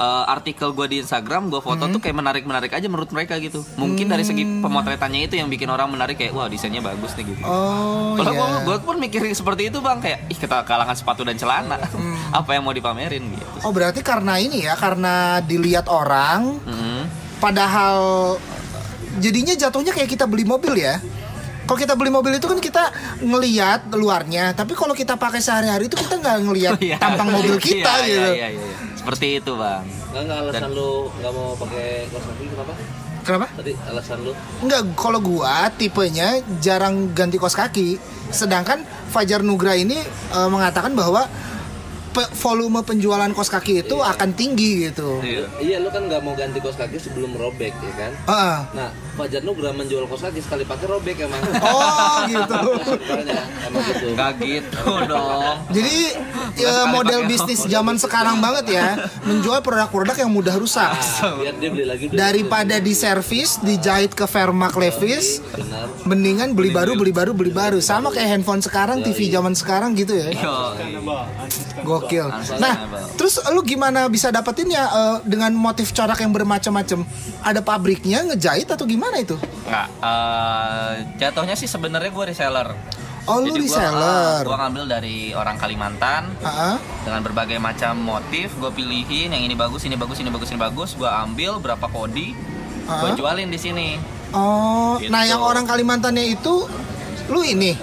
eh, 0.00 0.25
artikel 0.26 0.73
gue 0.73 0.87
di 0.87 0.97
Instagram, 0.99 1.47
gue 1.47 1.61
foto 1.61 1.85
Hmm. 1.85 1.92
tuh 1.92 2.00
kayak 2.00 2.16
menarik-menarik 2.16 2.73
aja 2.73 2.87
menurut 2.87 3.11
mereka 3.11 3.37
gitu. 3.37 3.61
Mungkin 3.75 4.07
dari 4.07 4.23
segi 4.23 4.42
pemotretannya 4.59 5.21
itu 5.23 5.37
yang 5.37 5.47
bikin 5.47 5.69
orang 5.69 5.87
menarik 5.87 6.16
kayak 6.16 6.33
wah 6.33 6.47
desainnya 6.47 6.80
bagus 6.80 7.12
nih 7.14 7.28
gitu. 7.28 7.42
Oh 7.42 8.16
Kalau 8.16 8.33
iya. 8.33 8.64
gue 8.64 8.76
pun 8.80 8.97
mikir 8.97 9.21
seperti 9.30 9.69
itu 9.69 9.78
bang 9.78 9.99
kayak 9.99 10.25
ih 10.26 10.38
kita 10.38 10.64
kalangan 10.64 10.95
sepatu 10.95 11.21
dan 11.21 11.37
celana 11.37 11.76
Hmm. 11.87 12.16
apa 12.40 12.50
yang 12.50 12.64
mau 12.64 12.73
dipamerin 12.73 13.28
gitu. 13.28 13.45
Oh 13.61 13.71
berarti 13.71 14.00
karena 14.00 14.37
ini 14.37 14.64
ya, 14.64 14.73
karena 14.75 15.11
dilihat 15.40 15.85
orang, 15.87 16.57
Mm. 16.62 17.02
padahal 17.38 18.00
jadinya 19.16 19.52
jatuhnya 19.52 19.90
kayak 19.90 20.09
kita 20.09 20.25
beli 20.25 20.45
mobil 20.45 20.75
ya. 20.76 20.97
Kalau 21.61 21.78
kita 21.78 21.95
beli 21.95 22.11
mobil 22.11 22.35
itu 22.35 22.45
kan 22.45 22.59
kita 22.59 22.83
ngeliat 23.21 23.92
luarnya, 23.92 24.50
tapi 24.52 24.75
kalau 24.75 24.90
kita 24.90 25.14
pakai 25.14 25.38
sehari-hari 25.38 25.87
itu 25.87 25.95
kita 25.95 26.19
nggak 26.19 26.37
ngeliat 26.42 26.75
Iya. 26.83 26.99
tampang 26.99 27.30
mobil 27.30 27.54
kita 27.62 27.92
Iya, 27.97 28.07
gitu. 28.09 28.30
Iya, 28.33 28.49
iya, 28.49 28.49
iya. 28.50 28.75
Seperti 29.11 29.43
itu 29.43 29.59
bang. 29.59 29.83
Enggak 30.14 30.23
enggak 30.23 30.38
alasan 30.38 30.71
lu 30.71 31.11
nggak 31.19 31.33
mau 31.35 31.50
pakai 31.59 32.07
kaos 32.14 32.25
kaki 32.31 32.45
kenapa? 32.47 32.73
Kenapa? 33.26 33.47
Tadi 33.59 33.73
alasan 33.90 34.19
lu 34.23 34.33
Enggak, 34.62 34.83
kalau 34.95 35.19
gua 35.19 35.67
tipenya 35.75 36.38
jarang 36.62 37.11
ganti 37.11 37.35
kos 37.35 37.59
kaki. 37.59 37.99
Sedangkan 38.31 38.87
Fajar 39.11 39.43
Nugra 39.43 39.75
ini 39.75 39.99
eh, 40.07 40.49
mengatakan 40.55 40.95
bahwa 40.95 41.26
pe- 42.11 42.31
volume 42.37 42.83
penjualan 42.83 43.31
kos 43.31 43.49
kaki 43.49 43.83
itu 43.83 43.97
akan 43.97 44.31
tinggi 44.33 44.87
gitu. 44.87 45.19
Iya. 45.21 45.47
Iya 45.59 45.76
lu 45.79 45.88
kan 45.88 46.05
nggak 46.05 46.21
mau 46.21 46.35
ganti 46.35 46.59
kaos 46.59 46.75
kaki 46.75 46.99
sebelum 46.99 47.35
robek 47.35 47.71
ya 47.73 47.93
kan? 47.97 48.12
Heeh. 48.26 48.59
Nah, 48.75 48.90
Fajar 49.17 49.43
Nugra 49.43 49.71
menjual 49.71 50.05
kaos 50.05 50.23
kaki 50.23 50.40
sekali 50.40 50.64
pakai 50.64 50.87
robek 50.87 51.17
emang. 51.21 51.40
Oh 51.62 52.19
gitu. 52.26 52.57
Sebenarnya 52.83 53.40
emang 53.64 53.83
gitu. 53.85 54.07
Gak 54.12 54.33
gitu 54.38 54.85
dong. 55.07 55.55
Jadi 55.71 55.97
ya, 56.57 56.85
model 56.87 57.25
bisnis 57.25 57.62
zaman 57.64 57.97
sekarang 57.97 58.40
banget 58.40 58.67
ya, 58.73 58.87
menjual 59.23 59.61
produk-produk 59.61 60.17
yang 60.17 60.31
mudah 60.31 60.55
rusak. 60.57 60.90
Nah, 60.90 61.37
biar 61.37 61.55
dia 61.57 61.71
beli 61.71 61.85
lagi 61.87 62.05
Daripada 62.11 62.76
di 62.76 62.93
servis, 62.93 63.57
dijahit 63.61 64.12
ke 64.12 64.26
Vermac 64.26 64.75
Levis, 64.75 65.38
benar. 65.47 65.87
mendingan 66.05 66.52
beli 66.52 66.71
baru, 66.71 66.97
beli 66.97 67.12
baru, 67.12 67.31
beli 67.33 67.52
baru. 67.52 67.79
Sama 67.79 68.11
kayak 68.11 68.35
handphone 68.35 68.61
sekarang, 68.61 69.00
TV 69.00 69.31
zaman 69.31 69.55
sekarang 69.55 69.95
gitu 69.95 70.12
ya. 70.12 70.29
Yo, 70.35 72.00
Gokil. 72.00 72.26
Nah, 72.57 72.75
terus 73.14 73.37
lu 73.47 73.61
gimana 73.61 74.07
bisa 74.07 74.28
dapetinnya 74.28 74.83
eh, 74.83 75.16
dengan 75.23 75.52
motif 75.52 75.90
corak 75.90 76.19
yang 76.19 76.30
bermacam-macam? 76.30 77.04
Ada 77.40 77.61
pabriknya 77.61 78.25
ngejahit 78.25 78.66
atau 78.66 78.85
gimana 78.85 79.19
itu? 79.19 79.37
Nggak, 79.64 79.87
eh, 80.00 80.90
jatuhnya 81.16 81.54
sih 81.54 81.66
sebenarnya 81.66 82.09
gue 82.09 82.25
reseller. 82.26 82.69
Oh, 83.25 83.37
lu 83.38 83.52
Jadi 83.52 83.61
gua, 83.62 83.76
reseller. 83.76 84.40
eh, 84.40 84.40
gua 84.42 84.57
ngambil 84.59 84.85
dari 84.88 85.16
orang 85.30 85.54
Kalimantan 85.54 86.33
Heeh. 86.40 86.76
dengan 87.04 87.21
berbagai 87.21 87.61
macam 87.61 87.95
motif, 87.95 88.49
gue 88.57 88.73
pilihin 88.73 89.30
yang 89.30 89.45
ini 89.45 89.52
bagus, 89.52 89.85
ini 89.85 89.95
bagus, 89.95 90.19
ini 90.19 90.28
bagus, 90.28 90.49
ini 90.49 90.59
bagus, 90.59 90.90
gue 90.97 91.07
ambil 91.07 91.61
berapa 91.61 91.85
kodi, 91.87 92.33
gue 92.83 92.90
Ah. 93.07 93.14
jualin 93.14 93.47
di 93.47 93.61
sini. 93.61 94.00
Oh, 94.33 94.97
Gitu. 94.97 95.12
nah 95.12 95.23
yang 95.23 95.38
orang 95.38 95.62
Kalimantannya 95.62 96.33
itu 96.33 96.64
lu 97.28 97.42
ini 97.42 97.76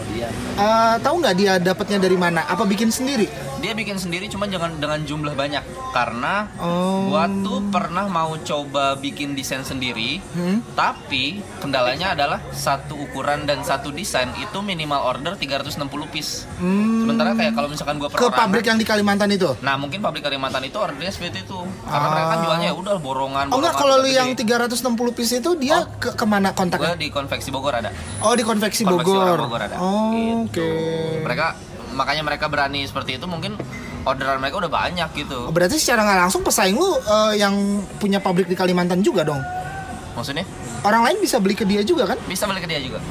eh, 0.57 0.95
tahu 0.97 1.15
nggak 1.21 1.35
dia 1.37 1.53
dapatnya 1.57 2.01
dari 2.01 2.17
mana? 2.17 2.43
Apa 2.43 2.65
bikin 2.65 2.89
sendiri? 2.89 3.29
Dia 3.57 3.73
bikin 3.73 3.97
sendiri 3.97 4.25
cuma 4.27 4.45
jangan 4.45 4.75
dengan 4.75 5.01
jumlah 5.01 5.33
banyak 5.33 5.63
karena 5.89 6.45
Oh. 6.55 7.09
gua 7.09 7.25
tuh 7.41 7.59
pernah 7.67 8.05
mau 8.05 8.37
coba 8.39 8.93
bikin 8.95 9.33
desain 9.33 9.61
sendiri, 9.61 10.21
Hmm? 10.31 10.61
tapi 10.71 11.41
kendalanya 11.57 12.13
adalah 12.13 12.37
satu 12.49 12.93
ukuran 12.99 13.43
dan 13.43 13.61
satu 13.61 13.89
desain 13.89 14.29
itu 14.35 14.57
minimal 14.59 15.01
order 15.03 15.33
360 15.33 15.73
piece. 16.07 16.45
Hmm. 16.57 17.01
Sementara 17.01 17.33
kayak 17.33 17.53
kalau 17.53 17.67
misalkan 17.67 17.97
gua 17.97 18.09
Ke 18.09 18.29
pabrik 18.29 18.63
yang 18.63 18.75
di 18.75 18.83
Kalimantan 18.83 19.29
itu? 19.29 19.57
Nah 19.59 19.73
mungkin 19.75 19.99
pabrik 19.99 20.21
Kalimantan 20.21 20.61
itu 20.63 20.77
ordernya 20.77 21.09
seperti 21.09 21.41
itu 21.41 21.57
Karena 21.83 21.97
Ah. 21.99 22.11
mereka 22.11 22.27
kan 22.27 22.39
jualnya 22.43 22.67
ya 22.67 22.75
udah 22.75 22.95
borongan 22.97 23.45
Oh 23.47 23.57
enggak, 23.57 23.73
kalau 23.75 23.95
lu 23.97 24.07
yang 24.07 24.31
360 24.31 24.77
piece 25.11 25.33
itu 25.35 25.49
dia 25.55 25.81
ke 25.93 26.13
ke 26.13 26.25
mana 26.25 26.51
kontaknya? 26.51 26.93
di 26.95 27.09
konveksi 27.09 27.49
Bogor 27.49 27.73
ada 27.75 27.89
Oh, 28.19 28.33
di 28.33 28.41
konveksi 28.41 28.83
Konveksi 28.83 29.09
Bogor. 29.09 29.37
Bogor 29.39 29.61
ada 29.63 29.75
Oh, 29.77 30.13
Gitu. 30.45 30.61
oke. 30.61 30.69
Mereka 31.23 31.45
Makanya 31.97 32.21
mereka 32.21 32.45
berani 32.45 32.85
seperti 32.85 33.17
itu 33.17 33.25
mungkin 33.25 33.57
orderan 34.05 34.37
mereka 34.37 34.61
udah 34.61 34.71
banyak 34.71 35.09
Oh, 35.09 35.17
gitu 35.17 35.37
berarti 35.49 35.75
secara 35.75 36.05
nggak 36.05 36.29
langsung 36.29 36.45
pesaing 36.45 36.77
lu 36.77 36.85
eh, 36.95 37.41
yang 37.41 37.53
punya 37.97 38.21
pabrik 38.21 38.45
di 38.45 38.53
Kalimantan 38.53 39.01
juga 39.01 39.25
dong. 39.25 39.41
Maksudnya 40.13 40.45
Orang 40.85 41.01
lain 41.03 41.17
bisa 41.17 41.41
beli 41.41 41.57
ke 41.57 41.65
dia 41.65 41.81
juga 41.81 42.05
kan? 42.13 42.17
bisa 42.29 42.45
balik 42.45 42.63
ke 42.63 42.69
dia 42.69 42.77
juga 42.79 43.01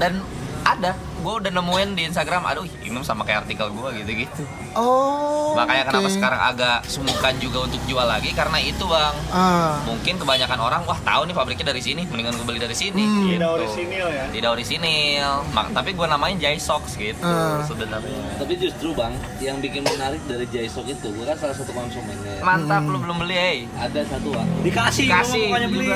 Dan 0.00 0.24
ada 0.64 0.90
gue 0.94 1.34
udah 1.36 1.50
nemuin 1.50 1.90
di 1.92 2.02
Instagram 2.04 2.42
aduh 2.44 2.62
ini 2.64 2.98
sama 3.00 3.22
kayak 3.22 3.44
artikel 3.44 3.68
gue 3.68 3.88
gitu-gitu 3.96 4.42
Oh. 4.72 5.52
makanya 5.52 5.84
kenapa 5.86 6.06
oke. 6.06 6.14
sekarang 6.14 6.40
agak 6.42 6.78
sungkan 6.86 7.36
juga 7.36 7.58
untuk 7.62 7.78
jual 7.84 8.02
lagi 8.02 8.32
karena 8.32 8.56
itu 8.56 8.82
bang 8.82 9.14
Ah. 9.28 9.76
mungkin 9.82 10.16
kebanyakan 10.16 10.58
orang 10.58 10.80
wah 10.82 10.96
tahu 10.98 11.22
nih 11.24 11.34
pabriknya 11.34 11.66
dari 11.68 11.78
sini 11.78 12.02
mendingan 12.04 12.32
gue 12.34 12.46
beli 12.46 12.58
dari 12.58 12.72
sini 12.72 13.02
Hmm. 13.02 13.28
Tidak 13.28 13.36
gitu. 13.38 13.56
orisinil 13.60 14.06
ya. 14.08 14.24
tidak 14.32 14.50
orisinil 14.50 15.30
Mak- 15.50 15.70
tapi 15.72 15.90
gue 15.92 16.06
namain 16.06 16.36
Jai 16.36 16.56
Socks 16.56 16.94
gitu 16.94 17.20
Ah. 17.22 17.60
sebenarnya 17.62 18.20
Tapi 18.34 18.58
justru 18.58 18.90
bang, 18.92 19.12
yang 19.38 19.58
bikin 19.58 19.84
menarik 19.84 20.18
dari 20.26 20.42
Jaisok 20.44 20.82
itu, 20.84 21.06
gue 21.06 21.22
kan 21.22 21.36
salah 21.36 21.54
satu 21.54 21.70
konsumennya. 21.70 22.42
mantap 22.42 22.80
Hmm. 22.80 22.90
lu 22.90 22.98
belum 22.98 23.16
beli 23.18 23.34
hey. 23.34 23.58
Ada 23.76 24.02
satu 24.08 24.30
bang, 24.30 24.48
Dikasih, 24.62 25.06
kasih 25.06 25.44
makanya 25.46 25.68
beli. 25.68 25.86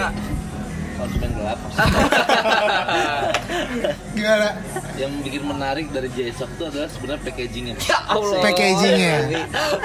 Konsumen 0.97 1.31
gelap. 1.33 1.59
Gimana? 4.17 4.49
yang 4.97 5.13
bikin 5.21 5.45
menarik 5.45 5.93
dari 5.93 6.09
Jaisok 6.09 6.49
itu 6.49 6.65
adalah 6.65 6.89
sebenarnya 6.89 7.23
packagingnya. 7.23 7.75
ya 7.85 7.99
Allah 8.09 8.41
Packagingnya. 8.41 9.17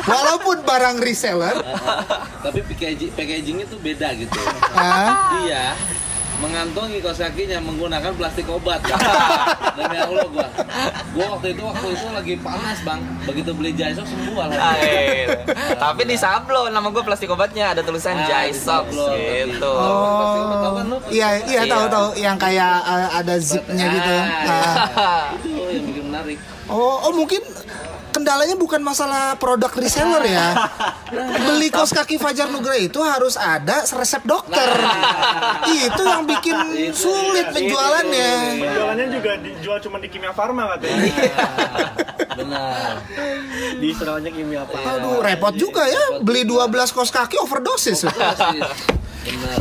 Walaupun 0.07 0.57
barang 0.63 0.97
reseller, 1.03 1.57
Tapi 2.47 2.59
packaging 2.63 3.11
packagingnya 3.11 3.65
tuh 3.67 3.77
beda 3.77 4.07
gitu. 4.15 4.39
ah, 4.71 5.43
Dia 5.43 5.75
mengantongi 6.41 6.97
kaos 6.99 7.17
kakinya 7.17 7.61
menggunakan 7.61 8.11
plastik 8.11 8.47
obat. 8.47 8.81
Bang. 8.81 8.97
Demi 9.77 9.97
Allah 9.97 10.25
gua. 10.27 10.47
Gua 11.11 11.25
waktu 11.31 11.47
itu 11.51 11.61
waktu 11.61 11.87
itu 11.91 12.07
lagi 12.09 12.33
panas 12.37 12.77
bang. 12.81 12.99
Begitu 13.23 13.51
beli 13.51 13.71
Jaisok 13.71 14.03
sembuh 14.03 14.33
Ah, 14.33 14.43
alhamdulillah. 14.43 14.75
iya. 14.81 15.75
tapi 15.77 16.01
di 16.03 16.15
sablon 16.15 16.69
nama 16.69 16.87
gue 16.87 17.01
plastik 17.01 17.29
obatnya 17.29 17.71
ada 17.71 17.81
tulisan 17.81 18.15
Ah, 18.15 18.25
Jai 18.25 18.49
di 18.49 18.57
Socks 18.57 18.89
sablon, 18.89 19.11
tapi- 19.11 19.51
gitu 19.51 19.71
kan 20.71 20.85
lu? 20.87 20.97
iya 21.09 21.27
iya 21.43 21.61
Iya. 21.61 21.69
tahu 21.69 21.85
tahu 21.87 22.07
yang 22.17 22.35
kayak 22.35 22.73
eh, 22.81 23.09
ada 23.13 23.35
zipnya 23.37 23.85
gitu. 23.87 24.11
Ah. 24.11 24.75
Ah, 24.91 25.25
itu 25.37 25.49
yang 25.69 25.85
bikin 25.85 26.03
menarik. 26.07 26.37
Oh, 26.65 26.95
oh 27.01 27.11
mungkin 27.11 27.41
kendalanya 28.21 28.53
bukan 28.53 28.85
masalah 28.85 29.33
produk 29.41 29.73
reseller 29.73 30.21
ya. 30.29 30.53
Beli 31.49 31.73
kaos 31.73 31.89
kaki 31.89 32.21
Fajar 32.21 32.53
Nugra 32.53 32.77
itu 32.77 33.01
harus 33.01 33.33
ada 33.33 33.81
resep 33.97 34.21
dokter. 34.29 34.61
itu 35.73 36.03
yang 36.05 36.29
bikin 36.29 36.55
sulit 36.93 37.49
penjualannya. 37.49 38.61
Penjualannya 38.61 39.07
juga 39.09 39.31
dijual 39.41 39.77
cuma 39.81 39.97
di 39.97 40.07
Kimia 40.13 40.37
Farma 40.37 40.77
katanya. 40.77 41.01
Benar. 42.39 43.03
di 43.81 43.87
istilahnya 43.89 44.29
Kimia 44.29 44.69
Farma. 44.69 45.01
Aduh, 45.01 45.17
repot 45.25 45.57
juga 45.57 45.89
ya 45.89 46.21
beli 46.21 46.45
12 46.45 46.93
kaos 46.93 47.09
kaki 47.09 47.41
overdosis. 47.41 48.05
Benar. 48.05 49.59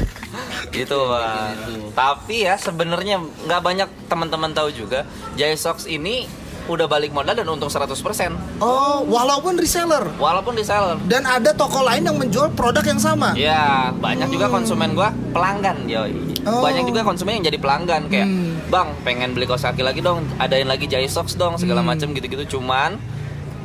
gitu 0.70 1.10
bang 1.10 1.58
tapi 1.92 2.46
ya 2.46 2.54
sebenarnya 2.54 3.18
nggak 3.18 3.60
banyak 3.60 3.88
teman-teman 4.06 4.54
tahu 4.54 4.70
juga 4.70 5.02
Jai 5.34 5.58
Socks 5.58 5.90
ini 5.90 6.30
udah 6.70 6.86
balik 6.86 7.10
modal 7.10 7.34
dan 7.34 7.44
untung 7.44 7.66
100% 7.66 7.90
Oh, 8.58 9.02
walaupun 9.04 9.58
reseller 9.58 10.06
walaupun 10.16 10.54
di 10.54 10.62
seller 10.62 10.96
dan 11.04 11.26
ada 11.26 11.50
toko 11.50 11.82
lain 11.82 12.06
yang 12.06 12.14
menjual 12.14 12.54
produk 12.54 12.86
yang 12.86 13.02
sama. 13.02 13.34
Ya, 13.34 13.90
banyak 13.92 14.30
juga 14.30 14.46
konsumen 14.46 14.94
gua 14.94 15.10
pelanggan, 15.34 15.84
yoi. 15.84 16.14
Oh. 16.46 16.62
Banyak 16.62 16.86
juga 16.86 17.02
konsumen 17.02 17.42
yang 17.42 17.50
jadi 17.50 17.58
pelanggan 17.58 18.06
kayak, 18.06 18.24
Hmm. 18.24 18.56
"Bang, 18.70 18.94
pengen 19.02 19.34
beli 19.34 19.44
kaos 19.44 19.60
kaki 19.60 19.82
lagi 19.82 20.00
dong, 20.00 20.22
adain 20.38 20.64
lagi 20.64 20.86
Jai 20.86 21.04
Socks 21.04 21.34
dong, 21.34 21.58
segala 21.58 21.82
Hmm. 21.82 21.90
macam 21.90 22.08
gitu-gitu." 22.14 22.56
Cuman 22.56 22.96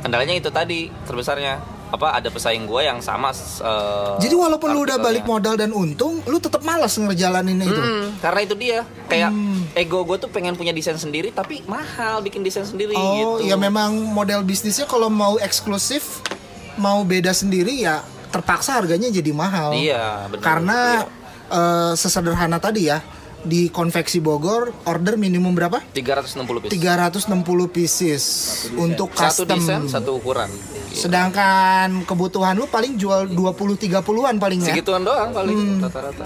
kendalanya 0.02 0.34
itu 0.34 0.50
tadi 0.50 0.90
terbesarnya 1.06 1.56
apa 1.86 2.18
ada 2.18 2.28
pesaing 2.28 2.66
gua 2.66 2.82
yang 2.82 2.98
sama 2.98 3.30
eh, 3.30 4.14
Jadi 4.18 4.34
walaupun 4.34 4.74
lu 4.74 4.82
udah 4.82 4.98
balik 4.98 5.22
modal 5.22 5.54
dan 5.54 5.70
untung, 5.70 6.18
lu 6.26 6.36
tetap 6.36 6.66
malas 6.66 6.98
ngerjalanin 6.98 7.62
itu. 7.62 7.78
Mm, 7.78 8.18
karena 8.18 8.40
itu 8.42 8.54
dia 8.54 8.78
kayak 9.06 9.30
Hmm. 9.30 9.62
ego 9.72 10.02
gue 10.02 10.18
tuh 10.18 10.26
pengen 10.26 10.58
punya 10.58 10.74
desain 10.74 10.98
sendiri 10.98 11.30
tapi 11.30 11.62
mahal 11.64 12.20
bikin 12.20 12.42
desain 12.42 12.66
sendiri 12.66 12.92
Oh, 12.92 13.38
gitu. 13.38 13.46
ya 13.46 13.54
memang 13.54 13.94
model 14.10 14.42
bisnisnya 14.42 14.84
kalau 14.84 15.06
mau 15.06 15.38
eksklusif, 15.38 16.20
mau 16.74 17.06
beda 17.06 17.30
sendiri 17.30 17.72
ya 17.78 18.02
terpaksa 18.34 18.82
harganya 18.82 19.06
jadi 19.08 19.30
mahal. 19.30 19.72
Iya, 19.72 20.26
benar. 20.28 20.42
Karena 20.42 20.78
eh, 21.46 21.92
sesederhana 21.94 22.58
tadi 22.58 22.90
ya 22.90 22.98
di 23.42 23.68
konveksi 23.68 24.18
Bogor 24.18 24.72
order 24.84 25.14
minimum 25.14 25.52
berapa? 25.52 25.82
360 25.90 26.64
piece. 26.64 26.72
360 26.72 27.36
pieces 27.68 28.22
untuk 28.74 29.12
Satu 29.12 29.44
custom. 29.44 29.58
desain, 29.58 29.82
satu 29.86 30.16
ukuran. 30.16 30.48
Sedangkan 30.90 32.02
kebutuhan 32.02 32.54
lu 32.54 32.66
paling 32.66 32.96
jual 32.96 33.26
20 33.26 33.76
30-an 33.76 34.36
paling 34.36 34.60
ya. 34.60 34.72
Segituan 34.72 35.02
doang 35.02 35.28
Hmm. 35.28 35.36
paling 35.36 35.58
rata-rata. 35.78 36.24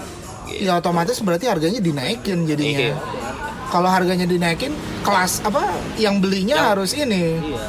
Ya 0.49 0.75
otomatis 0.75 1.19
berarti 1.19 1.45
harganya 1.45 1.77
dinaikin 1.77 2.43
jadinya. 2.43 2.91
Iya. 2.91 2.97
Kalau 3.67 3.87
harganya 3.87 4.25
dinaikin, 4.25 4.71
kelas 4.99 5.39
apa 5.41 5.63
yang 5.95 6.19
belinya 6.19 6.71
harus 6.71 6.91
ini. 6.91 7.39
Iya. 7.39 7.67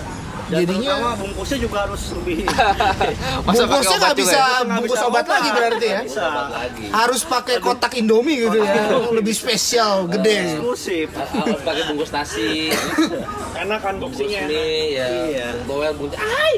Dan 0.52 0.68
Jadinya 0.68 0.92
terutama 0.92 1.16
bungkusnya 1.16 1.58
juga 1.58 1.76
harus 1.88 2.02
lebih 2.12 2.36
bungkusnya 3.48 3.96
nggak 3.98 4.16
bisa 4.18 4.36
ya? 4.36 4.44
Nggak 4.44 4.60
bungkus 4.68 4.92
bisa 4.92 5.00
obat 5.02 5.08
obat 5.08 5.26
lagi 5.32 5.48
berarti 5.50 5.86
ya. 5.88 6.00
bisa 6.04 6.26
Harus 6.92 7.22
pakai 7.24 7.56
kotak 7.56 7.92
Indomie 7.96 8.36
gitu 8.38 8.58
ya. 8.60 8.74
Lebih 9.16 9.32
spesial, 9.32 10.04
gede. 10.06 10.36
eksklusif. 10.52 11.08
harus 11.16 11.60
pakai 11.62 11.82
bungkus 11.88 12.10
nasi 12.12 12.68
Enak 13.62 13.80
kan 13.80 13.94
bungkus 13.96 14.20
boxingnya. 14.20 14.44
mie 14.44 14.92
ya 14.92 15.06
Iya. 15.08 15.46
bawel 15.64 15.92
bungkus 15.96 16.20
ay 16.20 16.52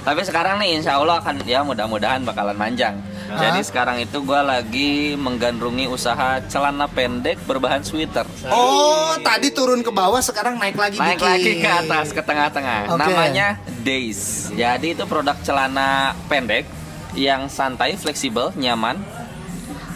Tapi 0.00 0.20
sekarang 0.24 0.58
nih 0.58 0.80
insya 0.80 0.96
Allah 0.96 1.20
akan 1.20 1.44
ya 1.44 1.60
mudah-mudahan 1.60 2.24
bakalan 2.24 2.56
manjang. 2.56 2.96
Jadi 3.30 3.60
sekarang 3.62 3.96
itu 3.98 4.18
gue 4.18 4.40
lagi 4.40 4.90
menggandrungi 5.14 5.86
usaha 5.86 6.42
celana 6.44 6.86
pendek 6.86 7.38
berbahan 7.44 7.80
sweater. 7.80 8.26
Oh, 8.44 9.14
tadi 9.18 9.50
turun 9.50 9.80
ke 9.80 9.88
bawah, 9.88 10.18
sekarang 10.18 10.56
naik 10.56 10.74
lagi 10.74 10.96
Naik 10.96 11.16
dikit. 11.16 11.28
lagi 11.28 11.52
ke 11.56 11.70
atas 11.70 12.06
ke 12.10 12.20
tengah-tengah. 12.20 12.90
Oke. 12.90 13.00
Namanya 13.00 13.48
Days. 13.80 14.50
Jadi 14.50 14.92
itu 14.92 15.04
produk 15.04 15.38
celana 15.40 15.90
pendek 16.26 16.66
yang 17.12 17.46
santai, 17.46 17.94
fleksibel, 17.94 18.50
nyaman 18.54 18.98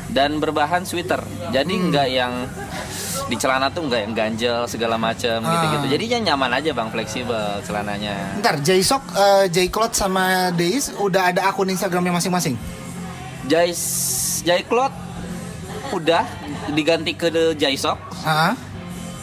dan 0.08 0.38
berbahan 0.38 0.82
sweater. 0.82 1.18
Jadi 1.50 1.74
Hmm. 1.74 1.90
nggak 1.90 2.08
yang 2.08 2.32
di 3.24 3.34
celana 3.34 3.66
tuh 3.68 3.82
nggak 3.82 4.00
yang 4.00 4.14
ganjel 4.14 4.58
segala 4.64 4.94
macam 4.94 5.40
Ah. 5.40 5.50
gitu-gitu. 5.50 5.86
Jadinya 5.90 6.18
nyaman 6.28 6.50
aja 6.54 6.70
bang, 6.70 6.88
fleksibel 6.88 7.40
celananya. 7.62 8.36
Ntar, 8.36 8.60
J-Sock, 8.60 9.02
eh, 9.10 9.44
J-Cloth 9.48 9.96
sama 9.96 10.52
Days 10.52 10.92
udah 10.94 11.32
ada 11.32 11.48
akun 11.48 11.66
Instagramnya 11.66 12.12
masing-masing? 12.12 12.54
Jais 13.46 13.80
Jaiklot 14.42 14.92
udah 15.90 16.24
diganti 16.70 17.12
ke 17.12 17.28
The 17.28 17.54
Jaisok. 17.54 17.98
Hah? 18.22 18.56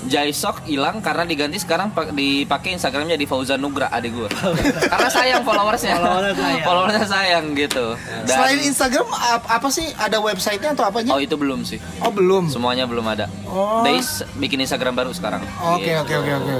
Jaisok 0.02 0.66
hilang 0.66 0.98
karena 0.98 1.22
diganti 1.24 1.62
sekarang 1.62 1.94
pak- 1.94 2.10
dipakai 2.12 2.74
Instagramnya 2.74 3.14
di 3.14 3.24
Fauzan 3.24 3.62
Nugra 3.62 3.86
adik 3.88 4.14
gue. 4.16 4.30
karena 4.84 5.06
sayang 5.08 5.46
followersnya. 5.46 5.94
Followersnya 5.94 6.34
sayang. 6.36 6.64
Followersnya 6.64 7.06
sayang 7.06 7.46
gitu. 7.54 7.86
Dan- 8.26 8.34
Selain 8.34 8.60
Instagram, 8.64 9.06
ap- 9.08 9.46
apa 9.48 9.68
sih? 9.70 9.86
Ada 9.94 10.18
websitenya 10.18 10.74
atau 10.74 10.90
apanya? 10.90 11.14
Oh 11.14 11.22
itu 11.22 11.38
belum 11.38 11.62
sih. 11.62 11.78
Oh, 12.02 12.10
belum. 12.10 12.50
Semuanya 12.50 12.90
belum 12.90 13.06
ada. 13.06 13.30
Oh. 13.46 13.86
Days 13.86 14.26
bikin 14.36 14.58
Instagram 14.60 14.98
baru 14.98 15.14
sekarang. 15.14 15.46
Oke, 15.70 15.86
Gitu. 15.86 16.02
oke, 16.02 16.14
oke, 16.18 16.32
oke. 16.36 16.54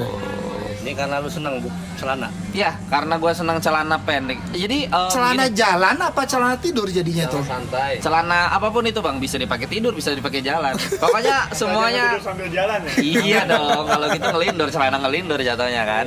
Ini 0.82 0.92
karena 0.92 1.22
lu 1.22 1.26
seneng 1.26 1.62
bu 1.62 1.70
celana. 1.94 2.26
Ya, 2.50 2.74
karena 2.86 3.14
gue 3.14 3.30
senang 3.30 3.56
celana 3.56 3.94
pendek. 3.96 4.34
Jadi 4.50 4.84
eh, 4.84 5.08
Celana 5.08 5.46
begini, 5.46 5.56
jalan 5.56 5.96
apa 5.96 6.22
celana 6.26 6.56
tidur 6.58 6.84
jadinya 6.86 7.24
tuh? 7.26 7.38
santai 7.42 7.96
celana 7.96 8.50
apa 8.50 8.66
pun 8.68 8.82
itu 8.82 8.98
bang 8.98 9.16
bisa 9.16 9.38
dipakai 9.38 9.66
tidur, 9.66 9.94
bisa 9.94 10.10
dipakai 10.10 10.42
jalan. 10.42 10.74
Pokoknya 10.74 11.46
semuanya 11.58 12.18
Tidur 12.18 12.26
sambil 12.26 12.48
jalan 12.50 12.78
ya. 12.82 12.92
iya 12.98 13.40
dong 13.44 13.86
kalau 13.86 14.06
gitu 14.10 14.26
ngelindur 14.26 14.68
celana 14.68 14.96
ngelindur 14.98 15.38
jatuhnya 15.38 15.82
kan 15.82 16.06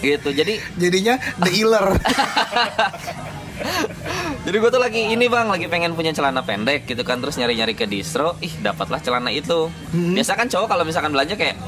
gitu 0.00 0.28
jadi 0.30 0.54
Jadinya 0.76 1.14
the 1.38 1.50
healer. 1.50 1.86
jadi 4.40 4.56
gue 4.56 4.70
tuh 4.70 4.80
lagi 4.80 5.12
ini 5.12 5.28
bang 5.28 5.46
lagi 5.46 5.68
pengen 5.68 5.92
punya 5.92 6.10
celana 6.10 6.40
pendek 6.40 6.88
gitu 6.88 7.04
kan 7.04 7.20
terus 7.20 7.36
nyari 7.36 7.52
nyari 7.54 7.74
ke 7.74 7.84
distro 7.84 8.36
ih 8.40 8.52
dapatlah 8.58 8.96
celana 8.98 9.28
itu 9.28 9.68
Hmm. 9.92 10.14
biasa 10.14 10.32
kan 10.32 10.46
cowok 10.46 10.68
kalau 10.70 10.84
misalkan 10.86 11.10
belanja 11.10 11.34
kayak 11.34 11.58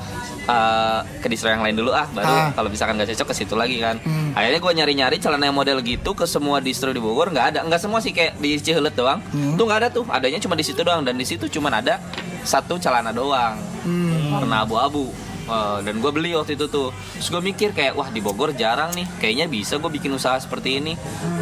eh, 0.44 1.00
ke 1.18 1.26
distro 1.26 1.49
yang 1.49 1.61
lain 1.61 1.75
dulu 1.75 1.90
ah 1.90 2.06
baru 2.08 2.26
Ah. 2.26 2.50
kalau 2.50 2.66
misalkan 2.66 2.96
gak 2.96 3.11
cocok 3.11 3.26
ke 3.28 3.34
situ 3.37 3.54
lagi 3.54 3.78
kan 3.78 3.96
Hmm. 3.99 4.32
akhirnya 4.32 4.58
gue 4.58 4.72
nyari 4.75 4.92
nyari 4.94 5.16
celana 5.16 5.44
yang 5.44 5.54
model 5.54 5.78
gitu 5.80 6.11
ke 6.12 6.25
semua 6.25 6.58
distro 6.58 6.90
di 6.90 6.99
Bogor 6.99 7.28
nggak 7.28 7.46
ada 7.49 7.61
nggak 7.62 7.78
semua 7.78 7.99
sih 7.99 8.11
kayak 8.11 8.37
di 8.37 8.56
Cihelet 8.56 8.92
doang 8.92 9.22
Hmm. 9.25 9.54
tuh 9.54 9.64
nggak 9.64 9.78
ada 9.78 9.88
tuh 9.88 10.04
adanya 10.06 10.38
cuma 10.38 10.54
di 10.54 10.62
situ 10.62 10.80
doang 10.80 11.00
dan 11.00 11.14
di 11.14 11.22
situ 11.22 11.46
cuma 11.49 11.70
ada 11.70 12.02
satu 12.42 12.74
celana 12.76 13.11
doang 13.11 13.55
Hmm. 13.83 14.33
warna 14.33 14.62
abu-abu 14.62 15.11
Eh, 15.42 15.78
dan 15.83 15.98
gue 15.98 16.07
beli 16.09 16.31
waktu 16.33 16.55
itu 16.55 16.70
tuh 16.70 16.94
terus 17.12 17.26
gue 17.26 17.42
mikir 17.42 17.74
kayak 17.74 17.98
wah 17.98 18.07
di 18.07 18.22
Bogor 18.22 18.55
jarang 18.55 18.94
nih 18.94 19.11
kayaknya 19.18 19.50
bisa 19.50 19.74
gue 19.74 19.90
bikin 19.90 20.14
usaha 20.14 20.38
seperti 20.38 20.78
ini 20.78 20.94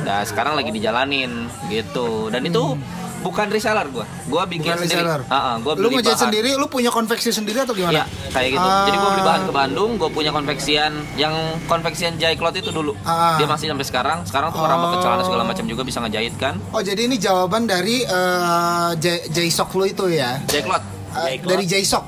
nah 0.02 0.24
sekarang 0.24 0.56
lagi 0.56 0.72
dijalanin 0.72 1.28
gitu 1.68 2.32
dan 2.32 2.40
itu 2.42 2.80
bukan 3.20 3.46
reseller 3.46 3.86
gue 3.86 4.00
gue 4.02 4.42
bikin 4.48 4.70
Bukan 4.70 4.80
sendiri 4.80 5.02
reseller. 5.02 5.20
gue 5.58 5.72
Lu 5.74 5.86
beli 5.86 5.94
ngejahit 5.96 6.08
bahan 6.14 6.24
sendiri, 6.26 6.50
lu 6.54 6.66
punya 6.66 6.88
konveksi 6.88 7.30
sendiri 7.30 7.58
atau 7.58 7.72
Iya, 7.72 7.80
gimana? 7.82 8.02
kayak 8.30 8.48
gitu. 8.50 8.64
Ah. 8.64 8.84
Jadi 8.84 8.96
gue 8.96 9.10
beli 9.10 9.24
bahan 9.24 9.42
ke 9.42 9.52
Bandung, 9.52 9.90
gue 9.94 10.10
punya 10.10 10.30
konveksian 10.30 10.92
yang 11.14 11.34
konveksian 11.64 12.16
Jaiklot 12.16 12.54
itu 12.54 12.70
dulu. 12.70 12.96
Ah. 13.02 13.36
Dia 13.36 13.44
masih 13.44 13.66
sampai 13.66 13.84
sekarang. 13.84 14.18
Sekarang 14.22 14.48
tuh 14.50 14.58
merambah 14.58 14.88
ke 14.90 14.98
celana 15.00 15.22
segala 15.22 15.44
macam 15.44 15.64
juga 15.64 15.82
bisa 15.82 15.98
ngejahit 15.98 16.34
kan. 16.36 16.54
Oh, 16.70 16.80
jadi 16.80 17.00
ini 17.02 17.16
jawaban 17.16 17.64
dari 17.64 18.02
eh, 18.02 18.90
J- 18.96 19.28
J-Sock 19.28 19.70
lu 19.74 19.84
itu 19.84 20.08
ya? 20.08 20.40
Jaiklot. 20.46 20.80
Eh, 21.12 21.36
J-Cloth. 21.36 21.50
dari 21.50 21.64
J-Sock. 21.66 22.04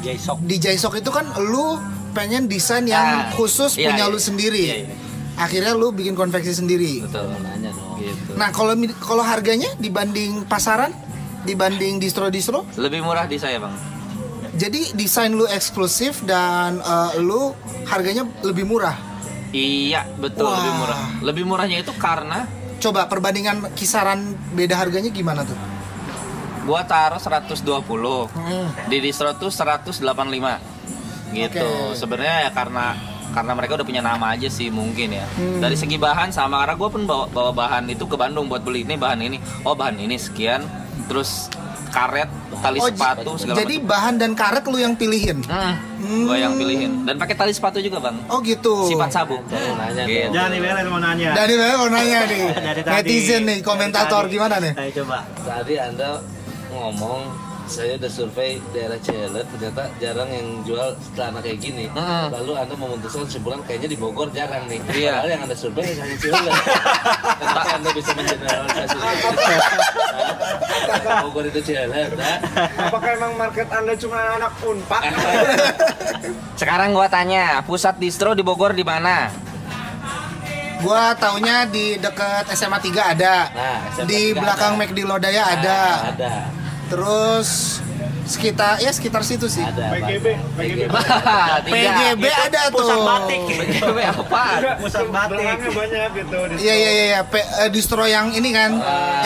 J-Sock. 0.00 0.38
Di 0.40 0.56
J-Sock 0.58 0.94
itu 0.96 1.08
kan 1.08 1.24
lu 1.40 1.78
pengen 2.12 2.44
desain 2.44 2.84
yang 2.84 3.00
Ah, 3.22 3.32
khusus 3.32 3.74
iya, 3.74 3.88
punya 3.88 4.04
iya. 4.04 4.12
lu 4.12 4.18
sendiri. 4.18 4.62
Iya, 4.62 4.76
iya. 4.82 4.94
Akhirnya 5.34 5.72
lu 5.72 5.90
bikin 5.90 6.12
konveksi 6.12 6.52
sendiri. 6.52 7.00
Betul. 7.02 7.32
nanya 7.38 7.72
dong 7.72 7.91
Gitu. 8.04 8.34
Nah, 8.34 8.50
kalau 8.50 8.74
kalau 8.98 9.22
harganya 9.22 9.70
dibanding 9.76 10.42
pasaran, 10.44 10.90
dibanding 11.42 11.96
distro-distro, 11.96 12.66
Lebih 12.74 13.00
murah 13.00 13.24
di 13.24 13.36
saya 13.36 13.58
bang. 13.58 13.74
jadi 14.52 14.92
desain 14.92 15.30
lu 15.30 15.46
eksklusif 15.46 16.20
dan 16.22 16.78
eh, 16.78 17.12
lu 17.18 17.54
harganya 17.86 18.26
lebih 18.42 18.62
murah. 18.62 18.94
Iya 19.52 20.08
betul 20.16 20.44
Wah. 20.44 20.56
lebih 20.58 20.72
murah. 20.74 21.00
Lebih 21.22 21.44
murahnya 21.44 21.78
itu 21.78 21.92
karena 21.94 22.48
Coba 22.78 23.06
perbandingan 23.06 23.70
kisaran 23.72 24.18
beda 24.50 24.74
harganya 24.74 25.06
gimana 25.08 25.46
tuh? 25.46 25.54
gua 26.62 26.82
taruh 26.82 27.18
120 27.18 28.30
Hmm. 28.30 28.70
di 28.86 28.98
distro 28.98 29.34
tuh 29.34 29.50
185 29.50 30.62
gitu. 31.30 31.58
Oke. 31.58 31.98
Sebenarnya 31.98 32.46
ya 32.46 32.50
karena 32.50 32.94
karena 33.30 33.52
mereka 33.52 33.72
udah 33.74 33.86
punya 33.86 34.00
nama 34.00 34.34
aja 34.34 34.46
sih 34.46 34.68
mungkin 34.68 35.14
ya. 35.14 35.24
Hmm. 35.32 35.58
Dari 35.58 35.74
segi 35.74 35.96
bahan 35.96 36.28
sama 36.28 36.60
karena 36.60 36.74
gue 36.74 36.88
pun 36.90 37.02
bawa, 37.04 37.24
bawa 37.26 37.50
bahan 37.50 37.86
itu 37.86 38.04
ke 38.04 38.14
Bandung 38.14 38.46
buat 38.46 38.60
beli 38.60 38.82
ini 38.82 38.94
bahan 38.94 39.20
ini. 39.20 39.36
Oh 39.62 39.72
bahan 39.72 39.96
ini 39.96 40.14
sekian. 40.14 40.66
Terus 41.06 41.46
karet, 41.88 42.24
tali 42.58 42.80
Oh, 42.80 42.88
sepatu 42.88 43.36
segala 43.36 43.58
jadi 43.58 43.76
macam. 43.76 43.90
bahan 43.90 44.14
dan 44.16 44.30
karet 44.32 44.64
lu 44.64 44.76
yang 44.76 44.94
pilihin. 44.94 45.44
Hmm, 45.44 45.76
gue 46.24 46.36
yang 46.36 46.56
pilihin 46.56 47.04
dan 47.04 47.14
pakai 47.14 47.36
tali 47.36 47.52
sepatu 47.52 47.78
juga 47.78 48.00
bang. 48.00 48.16
Oh 48.26 48.40
gitu. 48.40 48.88
Sifat 48.88 49.12
sabu. 49.12 49.36
nanya 49.44 50.02
Gitu. 50.02 50.32
Jangan 50.32 50.50
dibeler 50.50 50.86
mau 50.86 50.96
nanya. 50.98 51.30
Dari 51.32 51.52
mana 51.52 51.74
mau 51.76 51.88
nanya 51.88 52.18
nih? 52.24 52.42
Dari 52.50 52.80
tadi. 52.80 52.96
Netizen 52.96 53.42
nih, 53.44 53.58
komentator 53.60 54.24
Dari 54.24 54.26
tadi. 54.26 54.34
gimana 54.34 54.54
nih? 54.58 54.72
Ayo 54.74 54.90
coba. 54.98 55.18
tadi 55.42 55.74
anda 55.76 56.10
ngomong 56.70 57.20
saya 57.62 57.96
udah 57.96 58.10
survei 58.10 58.60
daerah 58.70 58.98
Cilelet 58.98 59.46
ternyata 59.48 59.82
jarang 59.96 60.28
yang 60.28 60.46
jual 60.62 60.92
celana 61.14 61.38
kayak 61.40 61.58
gini 61.58 61.86
Mm. 61.88 62.28
lalu 62.30 62.52
anda 62.54 62.74
memutuskan 62.74 63.24
kesimpulan 63.24 63.60
kayaknya 63.64 63.88
di 63.88 63.96
Bogor 63.96 64.28
jarang 64.30 64.66
nih 64.66 64.80
Iya. 64.90 65.14
padahal 65.16 65.30
yang 65.30 65.42
anda 65.46 65.56
survei 65.56 65.86
hanya 65.88 66.16
Cilelet 66.16 66.52
kenapa 67.40 67.60
anda 67.72 67.90
bisa 67.94 68.10
mengeneralisasi 68.12 68.96
Bogor 71.24 71.44
itu 71.46 71.60
Cilelet 71.62 72.10
nah? 72.14 72.36
Apakah 72.82 73.10
emang 73.14 73.32
market 73.36 73.68
anda 73.70 73.94
cuma 73.96 74.18
anak 74.36 74.52
unpad? 74.60 75.02
Sekarang 76.60 76.92
gua 76.92 77.08
tanya, 77.08 77.62
pusat 77.62 77.96
distro 77.96 78.34
di 78.34 78.42
Bogor 78.44 78.70
di 78.70 78.84
mana? 78.84 79.30
Gua 80.82 81.14
taunya 81.14 81.62
di 81.64 81.94
dekat 81.94 82.50
SMA 82.52 82.76
3 82.76 83.14
ada. 83.14 83.34
Nah, 83.54 83.78
SMA 83.94 84.06
di 84.06 84.20
3 84.34 84.42
belakang. 84.42 84.72
McD 84.74 84.98
Lodaya 85.06 85.42
ada. 85.54 85.80
ada 86.10 86.61
Terus 86.92 87.80
sekitar 88.22 88.78
ya 88.78 88.90
sekitar 88.94 89.22
situ 89.26 89.48
sih. 89.50 89.60
ada 89.64 89.92
PGB, 89.92 90.26
PGB. 90.56 90.92
PGB 91.68 92.24
ada 92.28 92.60
tuh. 92.70 92.80
Pusat 92.80 93.00
batik. 93.02 93.40
PGB 93.48 93.98
apa? 94.04 94.44
Pusat 94.78 95.06
batik. 95.08 95.44
Banyak 95.72 96.08
gitu. 96.16 96.38
di 96.52 96.54
Iya 96.62 96.74
iya 96.76 96.90
iya, 96.92 97.04
iya. 97.16 97.20
Eh, 97.64 97.70
distro 97.72 98.04
yang 98.06 98.30
ini 98.32 98.52
kan, 98.54 98.76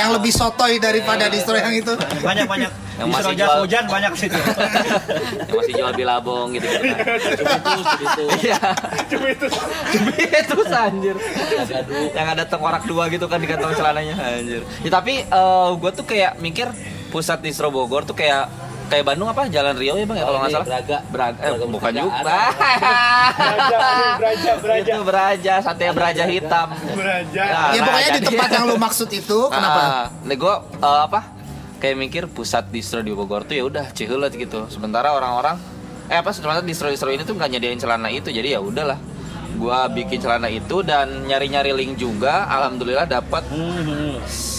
yang 0.00 0.10
lebih 0.14 0.32
sotoy 0.32 0.78
daripada 0.78 1.26
distro 1.26 1.58
yang 1.58 1.74
itu. 1.74 1.92
Banyak 2.22 2.46
banyak. 2.46 2.72
Yang 2.96 3.12
masih 3.12 3.34
jual. 3.36 3.60
hujan 3.60 3.84
banyak 3.92 4.12
situ. 4.16 4.40
Yang 5.52 5.56
masih 5.60 5.74
jual 5.76 5.92
bilabong 5.92 6.48
gitu 6.56 6.64
gitu. 6.64 6.96
itu 6.96 8.24
Iya. 8.40 8.56
Cuma 9.12 9.26
itu. 9.36 9.46
itu 10.24 10.56
anjir. 10.72 11.16
Yang 12.16 12.26
ada 12.32 12.44
tengkorak 12.48 12.88
dua 12.88 13.12
gitu 13.12 13.28
kan 13.28 13.36
di 13.36 13.52
kantong 13.52 13.76
celananya 13.76 14.16
anjir. 14.16 14.64
Ya, 14.80 14.88
tapi 14.88 15.28
gue 15.76 15.90
tuh 15.92 16.08
kayak 16.08 16.40
mikir 16.40 16.72
pusat 17.16 17.40
distro 17.40 17.72
Bogor 17.72 18.04
tuh 18.04 18.12
kayak 18.12 18.52
kayak 18.86 19.02
Bandung 19.02 19.26
apa 19.26 19.48
Jalan 19.48 19.74
Rio 19.74 19.96
ya 19.96 20.04
bang 20.04 20.18
ya 20.20 20.24
kalau 20.24 20.36
Oh, 20.36 20.40
nggak 20.44 20.46
ini 20.46 20.56
salah 20.60 20.68
Braga. 20.68 20.98
Braga, 21.08 21.38
eh, 21.40 21.48
Braga 21.56 21.66
bukan 21.66 21.92
juga. 21.96 22.20
Beraja, 22.20 23.76
ini 23.80 24.04
beraja, 24.20 24.50
beraja. 24.60 24.92
itu 24.92 25.02
Beraja 25.02 25.54
sate 25.58 25.84
Beraja 25.90 26.24
hitam 26.28 26.66
Beraja. 26.92 27.42
Nah, 27.42 27.66
ya 27.72 27.80
nah, 27.80 27.86
pokoknya 27.88 28.10
di 28.12 28.22
tempat 28.22 28.48
yang 28.52 28.64
lu 28.68 28.76
maksud 28.76 29.08
itu 29.08 29.38
kenapa? 29.54 29.80
Ah, 29.80 30.06
nih 30.22 30.36
gue 30.36 30.54
apa? 30.84 31.20
Kayak 31.76 31.96
mikir 31.98 32.22
pusat 32.28 32.68
distro 32.68 33.00
di 33.00 33.10
Bogor 33.10 33.42
tuh 33.42 33.56
ya 33.56 33.64
udah 33.64 33.90
Cihulet 33.90 34.32
gitu. 34.32 34.68
Sementara 34.68 35.12
orang-orang 35.12 35.56
eh 36.06 36.14
apa 36.14 36.30
sebenarnya 36.30 36.62
distro-distro 36.62 37.10
ini 37.10 37.24
tuh 37.24 37.34
nggak 37.34 37.50
nyediain 37.52 37.80
celana 37.80 38.06
itu. 38.06 38.28
Jadi 38.28 38.54
ya 38.54 38.60
udahlah. 38.60 38.96
Gua 39.56 39.88
bikin 39.88 40.20
celana 40.20 40.46
itu 40.46 40.84
dan 40.84 41.24
nyari-nyari 41.24 41.72
link 41.72 41.96
juga. 41.96 42.44
Alhamdulillah 42.46 43.08
dapat 43.08 43.44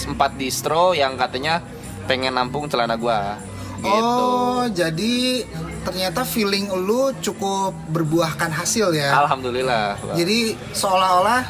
empat 0.04 0.32
distro 0.36 0.92
yang 0.92 1.14
katanya 1.16 1.62
pengen 2.08 2.34
nampung 2.34 2.66
celana 2.66 2.96
gua. 2.96 3.38
Gitu. 3.78 3.94
Oh, 3.94 4.66
jadi 4.74 5.46
ternyata 5.86 6.26
feeling 6.26 6.68
lu 6.74 7.14
cukup 7.22 7.78
berbuahkan 7.94 8.50
hasil 8.50 8.90
ya. 8.92 9.14
Alhamdulillah. 9.14 10.02
Bang. 10.02 10.18
Jadi 10.18 10.58
seolah-olah 10.74 11.46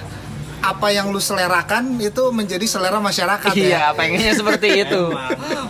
apa 0.58 0.90
yang 0.90 1.14
lu 1.14 1.22
selerakan 1.22 2.02
itu 2.02 2.34
menjadi 2.34 2.66
selera 2.66 2.98
masyarakat 2.98 3.54
Iya, 3.54 3.94
ya. 3.94 3.96
pengennya 3.96 4.34
seperti 4.36 4.68
itu. 4.84 5.04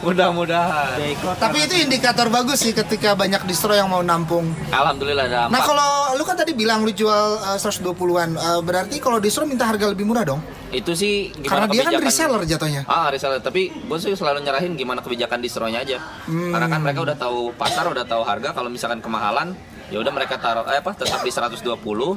Mudah-mudahan. 0.02 0.98
Tapi 1.38 1.58
itu 1.68 1.76
indikator 1.78 2.32
bagus 2.32 2.64
sih 2.64 2.72
ketika 2.72 3.14
banyak 3.14 3.44
distro 3.46 3.76
yang 3.76 3.92
mau 3.92 4.02
nampung. 4.02 4.48
Alhamdulillah 4.72 5.28
ada 5.28 5.40
Nah 5.52 5.62
kalau 5.62 6.16
lu 6.16 6.24
kan 6.24 6.40
tadi 6.40 6.56
bilang 6.56 6.82
lu 6.82 6.90
jual 6.90 7.38
uh, 7.38 7.60
120-an, 7.60 8.40
uh, 8.40 8.60
berarti 8.64 8.98
kalau 8.98 9.20
distro 9.20 9.44
minta 9.44 9.68
harga 9.68 9.92
lebih 9.92 10.08
murah 10.08 10.24
dong? 10.24 10.42
Itu 10.70 10.92
sih 10.92 11.14
Karena 11.32 11.64
gimana 11.64 11.66
dia 11.68 11.80
kan 11.80 11.92
kebijakan- 11.94 12.06
reseller 12.06 12.42
jatuhnya. 12.44 12.82
Ah 12.86 13.08
reseller, 13.08 13.40
tapi 13.40 13.72
gue 13.72 13.98
sih 13.98 14.12
selalu 14.12 14.42
nyerahin 14.42 14.74
gimana 14.74 15.00
kebijakan 15.00 15.40
distronya 15.40 15.80
aja. 15.80 15.98
Hmm. 16.26 16.52
Karena 16.52 16.68
kan 16.68 16.80
mereka 16.82 17.00
udah 17.02 17.16
tahu 17.16 17.52
pasar, 17.54 17.88
udah 17.88 18.04
tahu 18.04 18.22
harga. 18.22 18.52
Kalau 18.52 18.68
misalkan 18.68 19.00
kemahalan, 19.00 19.56
ya 19.88 19.98
udah 19.98 20.12
mereka 20.12 20.36
taruh 20.36 20.66
eh, 20.66 20.78
apa 20.78 20.92
tetap 20.94 21.22
di 21.22 21.32
120 21.32 21.64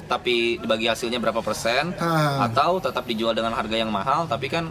tapi 0.03 0.35
dibagi 0.57 0.87
hasilnya 0.87 1.19
berapa 1.19 1.39
persen 1.39 1.95
Ah. 1.97 2.43
atau 2.43 2.79
tetap 2.79 3.07
dijual 3.07 3.31
dengan 3.31 3.53
harga 3.53 3.77
yang 3.77 3.89
mahal 3.89 4.27
tapi 4.27 4.47
kan 4.47 4.67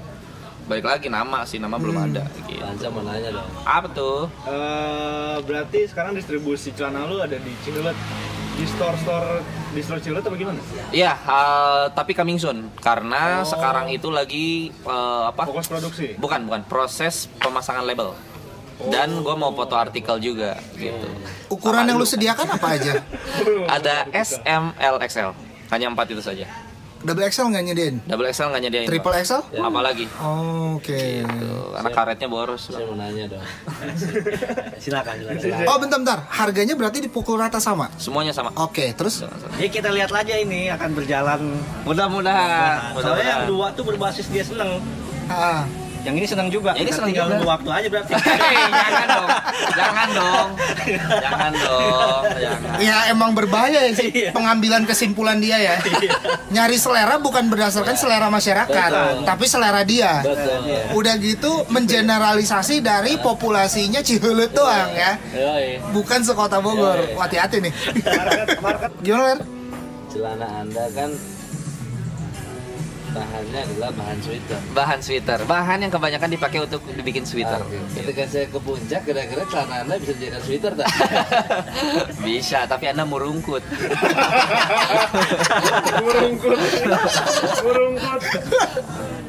balik 0.66 0.84
lagi 0.84 1.08
nama 1.08 1.42
sih 1.44 1.58
nama 1.58 1.76
belum 1.76 1.96
Hmm. 1.96 2.08
ada 2.10 2.24
gitu. 2.42 2.60
Lanca 2.60 2.88
mau 2.90 3.02
nanya 3.02 3.32
dong. 3.32 3.50
Apa 3.64 3.88
tuh? 3.90 4.28
Eh, 4.44 5.38
berarti 5.42 5.88
sekarang 5.88 6.14
distribusi 6.14 6.70
celana 6.72 7.08
lu 7.08 7.18
ada 7.18 7.34
di 7.34 7.52
Cihulet 7.64 7.96
di 8.60 8.68
store-store 8.68 9.40
distro 9.72 9.96
Cihulet 10.04 10.20
apa 10.20 10.36
gimana? 10.36 10.60
Iya, 10.92 11.16
ah, 11.24 11.88
tapi 11.96 12.12
coming 12.12 12.36
soon 12.36 12.68
karena 12.84 13.40
Oh. 13.40 13.48
sekarang 13.48 13.88
itu 13.88 14.12
lagi 14.12 14.68
eh, 14.76 15.24
apa? 15.32 15.48
Fokus 15.48 15.72
produksi. 15.72 16.20
Bukan, 16.20 16.44
bukan 16.44 16.68
proses 16.68 17.32
pemasangan 17.40 17.88
label. 17.88 18.12
Dan 18.92 19.24
gue 19.24 19.36
mau 19.36 19.52
foto 19.52 19.76
artikel 19.76 20.20
juga 20.20 20.60
gitu. 20.76 21.08
Ukuran 21.52 21.88
yang 21.88 22.00
lu 22.00 22.08
sediakan 22.08 22.48
apa 22.60 22.68
aja? 22.80 23.00
Ada 23.80 24.08
S, 24.12 24.40
M, 24.44 24.72
L, 24.76 24.96
XL. 25.04 25.32
Hanya 25.72 25.92
empat 25.92 26.12
itu 26.12 26.24
saja. 26.24 26.48
Double 27.00 27.24
XL 27.32 27.48
nggak 27.56 27.64
nyediain? 27.72 27.96
Double 28.04 28.28
XL 28.28 28.52
nggak 28.52 28.64
nyediain. 28.68 28.88
Triple 28.92 29.14
Bang. 29.16 29.24
XL? 29.24 29.42
Apalagi. 29.56 30.06
Oh, 30.20 30.76
Oke. 30.80 31.24
Tuh, 31.24 31.76
karena 31.76 31.90
karetnya 31.92 32.28
boros. 32.32 32.72
Saya 32.72 32.88
mau 32.88 32.96
nanya 32.96 33.36
dong. 33.36 33.44
Silakan, 34.84 35.16
silakan. 35.40 35.68
Oh 35.68 35.78
bentar 35.80 35.98
bentar, 36.00 36.20
harganya 36.32 36.74
berarti 36.80 37.04
dipukul 37.04 37.36
rata 37.36 37.60
sama? 37.60 37.92
Semuanya 38.00 38.32
sama. 38.32 38.56
Oke, 38.56 38.96
terus? 38.96 39.28
Ya 39.60 39.68
kita 39.68 39.92
lihat 39.92 40.12
aja 40.12 40.36
ini 40.40 40.72
akan 40.72 40.96
berjalan. 40.96 41.40
Mudah-mudahan. 41.84 42.96
Soalnya 42.96 43.28
yang 43.28 43.44
dua 43.48 43.76
tuh 43.76 43.84
berbasis 43.84 44.32
dia 44.32 44.44
seneng. 44.44 44.80
Ah, 45.28 45.68
Yang 46.10 46.18
ini 46.18 46.28
seneng 46.28 46.48
juga. 46.50 46.74
Yang 46.74 46.82
ini 46.82 46.90
Kita 46.90 46.98
seneng 46.98 47.10
tinggal 47.14 47.28
nunggu 47.30 47.46
waktu 47.46 47.70
aja 47.70 47.88
berarti. 47.94 48.12
Hei, 48.18 48.56
jangan 48.82 49.06
dong. 49.06 49.30
Jangan 49.78 50.08
dong. 50.10 50.50
Jangan 51.22 51.52
dong. 51.54 52.22
Jangan. 52.42 52.78
ya 52.82 52.98
emang 53.14 53.32
berbahaya 53.38 53.80
ya 53.86 53.94
sih 53.94 54.10
pengambilan 54.34 54.90
kesimpulan 54.90 55.38
dia 55.38 55.62
ya. 55.62 55.76
Nyari 56.50 56.78
selera 56.82 57.22
bukan 57.22 57.46
berdasarkan 57.46 57.94
selera 57.94 58.34
masyarakat, 58.34 58.90
Betul. 58.90 59.30
tapi 59.30 59.46
selera 59.46 59.86
dia. 59.86 60.26
Betul. 60.26 60.98
Udah 60.98 61.14
gitu 61.22 61.52
mengeneralisasi 61.70 62.82
dari 62.82 63.22
populasinya 63.22 64.02
Cihulut 64.02 64.50
doang 64.50 64.90
ya. 64.98 65.22
Bukan 65.94 66.26
sekota 66.26 66.58
Bogor. 66.58 67.06
Hati-hati 67.22 67.62
nih. 67.62 67.74
Market, 68.02 68.48
market. 68.58 68.92
Gimana, 69.06 69.24
Ler? 69.38 69.40
Celana 70.10 70.48
Anda 70.66 70.86
kan 70.98 71.14
bahannya 73.14 73.60
adalah 73.66 73.92
bahan 73.96 74.18
sweater. 74.22 74.60
Bahan 74.74 75.00
sweater. 75.02 75.40
Bahan 75.46 75.80
yang 75.86 75.92
kebanyakan 75.94 76.30
dipakai 76.32 76.60
untuk 76.66 76.82
dibikin 76.90 77.26
sweater. 77.26 77.62
Oke. 77.62 77.78
Ketika 77.98 78.24
saya 78.28 78.46
ke 78.50 78.60
puncak, 78.60 79.02
kira-kira 79.06 79.44
celana 79.50 79.76
Anda 79.86 79.96
bisa 79.98 80.14
dijadikan 80.18 80.42
sweater 80.44 80.72
tak? 80.78 80.88
Bisa, 82.26 82.60
tapi 82.68 82.86
Anda 82.92 83.06
murungkut. 83.08 83.64
Burungkut. 86.04 86.60
Burung 87.64 87.96